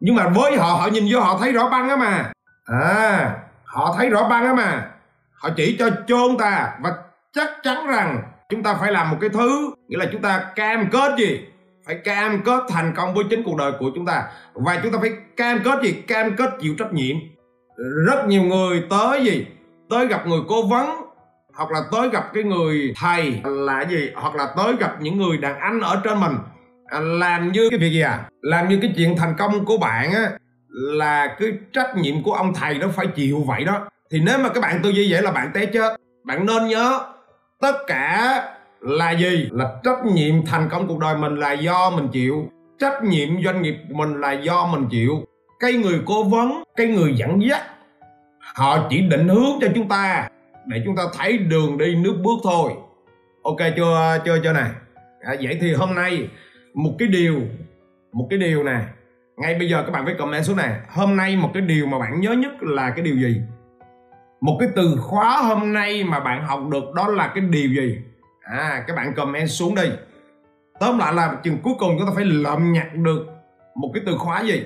Nhưng 0.00 0.14
mà 0.14 0.28
với 0.28 0.56
họ 0.56 0.66
họ 0.66 0.86
nhìn 0.86 1.04
vô 1.10 1.20
họ 1.20 1.38
thấy 1.38 1.52
rõ 1.52 1.68
băng 1.68 1.88
á 1.88 1.96
mà. 1.96 2.32
À 2.64 3.36
họ 3.64 3.94
thấy 3.98 4.10
rõ 4.10 4.28
băng 4.28 4.44
á 4.44 4.54
mà. 4.54 4.90
Họ 5.34 5.50
chỉ 5.56 5.76
cho 5.78 5.90
chôn 6.06 6.36
ta 6.38 6.78
và 6.82 6.92
chắc 7.32 7.50
chắn 7.62 7.86
rằng 7.86 8.22
chúng 8.48 8.62
ta 8.62 8.74
phải 8.74 8.92
làm 8.92 9.10
một 9.10 9.16
cái 9.20 9.30
thứ, 9.30 9.70
nghĩa 9.88 9.98
là 9.98 10.06
chúng 10.12 10.22
ta 10.22 10.44
cam 10.54 10.88
kết 10.92 11.18
gì? 11.18 11.40
Phải 11.86 11.98
cam 12.04 12.42
kết 12.44 12.62
thành 12.68 12.92
công 12.96 13.14
với 13.14 13.24
chính 13.30 13.42
cuộc 13.44 13.56
đời 13.56 13.72
của 13.78 13.90
chúng 13.94 14.06
ta. 14.06 14.24
Và 14.54 14.80
chúng 14.82 14.92
ta 14.92 14.98
phải 15.00 15.10
cam 15.36 15.58
kết 15.64 15.82
gì? 15.82 15.92
Cam 15.92 16.36
kết 16.36 16.50
chịu 16.60 16.74
trách 16.78 16.92
nhiệm. 16.92 17.16
Rất 18.06 18.26
nhiều 18.26 18.42
người 18.42 18.84
tới 18.90 19.24
gì? 19.24 19.46
Tới 19.90 20.06
gặp 20.06 20.26
người 20.26 20.40
cố 20.48 20.66
vấn 20.66 21.03
hoặc 21.56 21.70
là 21.70 21.80
tới 21.92 22.08
gặp 22.08 22.24
cái 22.34 22.42
người 22.42 22.94
thầy 22.96 23.40
là 23.44 23.84
gì, 23.84 24.10
hoặc 24.14 24.34
là 24.34 24.54
tới 24.56 24.74
gặp 24.80 24.96
những 25.00 25.18
người 25.18 25.38
đàn 25.38 25.60
anh 25.60 25.80
ở 25.80 26.00
trên 26.04 26.20
mình 26.20 26.36
à, 26.86 27.00
làm 27.00 27.52
như 27.52 27.70
cái 27.70 27.78
việc 27.78 27.90
gì 27.90 28.00
à? 28.00 28.24
Làm 28.42 28.68
như 28.68 28.78
cái 28.82 28.92
chuyện 28.96 29.16
thành 29.16 29.34
công 29.38 29.64
của 29.64 29.78
bạn 29.78 30.12
á, 30.12 30.30
là 30.68 31.36
cái 31.40 31.52
trách 31.72 31.96
nhiệm 31.96 32.22
của 32.22 32.32
ông 32.32 32.54
thầy 32.54 32.78
đó 32.78 32.86
phải 32.92 33.06
chịu 33.06 33.44
vậy 33.46 33.64
đó. 33.64 33.88
Thì 34.10 34.20
nếu 34.20 34.38
mà 34.38 34.48
các 34.48 34.60
bạn 34.60 34.80
tư 34.82 34.90
duy 34.90 35.12
vậy 35.12 35.22
là 35.22 35.30
bạn 35.30 35.50
té 35.54 35.66
chết. 35.66 35.96
Bạn 36.24 36.46
nên 36.46 36.68
nhớ, 36.68 37.00
tất 37.60 37.76
cả 37.86 38.42
là 38.80 39.10
gì? 39.10 39.48
Là 39.52 39.64
trách 39.84 40.04
nhiệm 40.04 40.46
thành 40.46 40.68
công 40.70 40.88
cuộc 40.88 40.98
đời 40.98 41.16
mình 41.16 41.36
là 41.36 41.52
do 41.52 41.90
mình 41.90 42.08
chịu. 42.12 42.48
Trách 42.78 43.02
nhiệm 43.04 43.28
doanh 43.44 43.62
nghiệp 43.62 43.76
của 43.88 43.94
mình 43.94 44.20
là 44.20 44.32
do 44.32 44.66
mình 44.66 44.86
chịu. 44.90 45.24
Cái 45.60 45.72
người 45.72 46.00
cố 46.06 46.24
vấn, 46.24 46.62
cái 46.76 46.86
người 46.86 47.14
dẫn 47.16 47.42
dắt, 47.42 47.62
họ 48.54 48.78
chỉ 48.90 49.00
định 49.00 49.28
hướng 49.28 49.58
cho 49.60 49.66
chúng 49.74 49.88
ta 49.88 50.28
để 50.66 50.82
chúng 50.84 50.96
ta 50.96 51.02
thấy 51.18 51.38
đường 51.38 51.78
đi 51.78 51.94
nước 51.94 52.16
bước 52.22 52.40
thôi. 52.42 52.72
Ok 53.42 53.58
chưa 53.76 54.18
chưa 54.24 54.38
chưa 54.42 54.52
này 54.52 54.70
à, 55.24 55.34
vậy 55.42 55.58
thì 55.60 55.72
hôm 55.72 55.94
nay 55.94 56.28
một 56.74 56.94
cái 56.98 57.08
điều 57.08 57.40
một 58.12 58.26
cái 58.30 58.38
điều 58.38 58.64
nè. 58.64 58.80
Ngay 59.36 59.54
bây 59.58 59.68
giờ 59.68 59.82
các 59.82 59.92
bạn 59.92 60.04
phải 60.04 60.14
comment 60.18 60.44
xuống 60.44 60.56
này 60.56 60.80
hôm 60.88 61.16
nay 61.16 61.36
một 61.36 61.50
cái 61.54 61.62
điều 61.62 61.86
mà 61.86 61.98
bạn 61.98 62.20
nhớ 62.20 62.32
nhất 62.32 62.52
là 62.60 62.90
cái 62.90 63.04
điều 63.04 63.16
gì? 63.16 63.40
Một 64.40 64.56
cái 64.60 64.68
từ 64.76 64.96
khóa 65.00 65.42
hôm 65.42 65.72
nay 65.72 66.04
mà 66.04 66.20
bạn 66.20 66.46
học 66.46 66.60
được 66.70 66.84
đó 66.94 67.08
là 67.08 67.32
cái 67.34 67.44
điều 67.44 67.68
gì? 67.68 67.98
À 68.40 68.84
các 68.86 68.96
bạn 68.96 69.14
comment 69.14 69.50
xuống 69.50 69.74
đi. 69.74 69.90
Tóm 70.80 70.98
lại 70.98 71.14
là 71.14 71.36
chừng 71.44 71.58
cuối 71.62 71.74
cùng 71.78 71.96
chúng 71.98 72.08
ta 72.08 72.12
phải 72.16 72.24
lậm 72.24 72.72
nhặt 72.72 72.94
được 72.94 73.26
một 73.74 73.90
cái 73.94 74.02
từ 74.06 74.16
khóa 74.18 74.42
gì? 74.42 74.62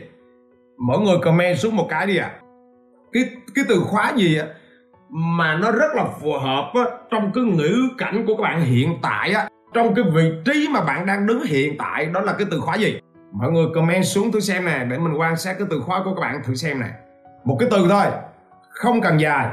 Mỗi 0.78 1.00
người 1.00 1.18
comment 1.22 1.58
xuống 1.58 1.76
một 1.76 1.86
cái 1.88 2.06
đi 2.06 2.16
ạ. 2.16 2.30
À. 2.34 2.40
cái 3.12 3.22
cái 3.54 3.64
từ 3.68 3.80
khóa 3.80 4.12
gì 4.16 4.36
á? 4.36 4.46
Mà 5.10 5.54
nó 5.54 5.70
rất 5.70 5.94
là 5.94 6.04
phù 6.20 6.32
hợp 6.32 6.72
á, 6.74 6.82
trong 7.10 7.32
cái 7.34 7.44
ngữ 7.44 7.88
cảnh 7.98 8.24
của 8.26 8.36
các 8.36 8.42
bạn 8.42 8.60
hiện 8.60 8.98
tại 9.02 9.32
á. 9.32 9.48
Trong 9.74 9.94
cái 9.94 10.04
vị 10.14 10.30
trí 10.44 10.68
mà 10.70 10.80
bạn 10.80 11.06
đang 11.06 11.26
đứng 11.26 11.42
hiện 11.44 11.78
tại 11.78 12.06
đó 12.06 12.20
là 12.20 12.32
cái 12.32 12.46
từ 12.50 12.60
khóa 12.60 12.76
gì? 12.76 13.00
Mọi 13.32 13.52
người 13.52 13.66
comment 13.74 14.04
xuống 14.04 14.32
thử 14.32 14.40
xem 14.40 14.64
nè 14.64 14.84
để 14.90 14.98
mình 14.98 15.14
quan 15.14 15.36
sát 15.36 15.54
cái 15.58 15.66
từ 15.70 15.80
khóa 15.80 16.02
của 16.04 16.14
các 16.14 16.20
bạn 16.20 16.42
thử 16.44 16.54
xem 16.54 16.80
nè. 16.80 16.86
Một 17.44 17.56
cái 17.60 17.68
từ 17.72 17.86
thôi 17.90 18.06
không 18.70 19.00
cần 19.00 19.20
dài. 19.20 19.46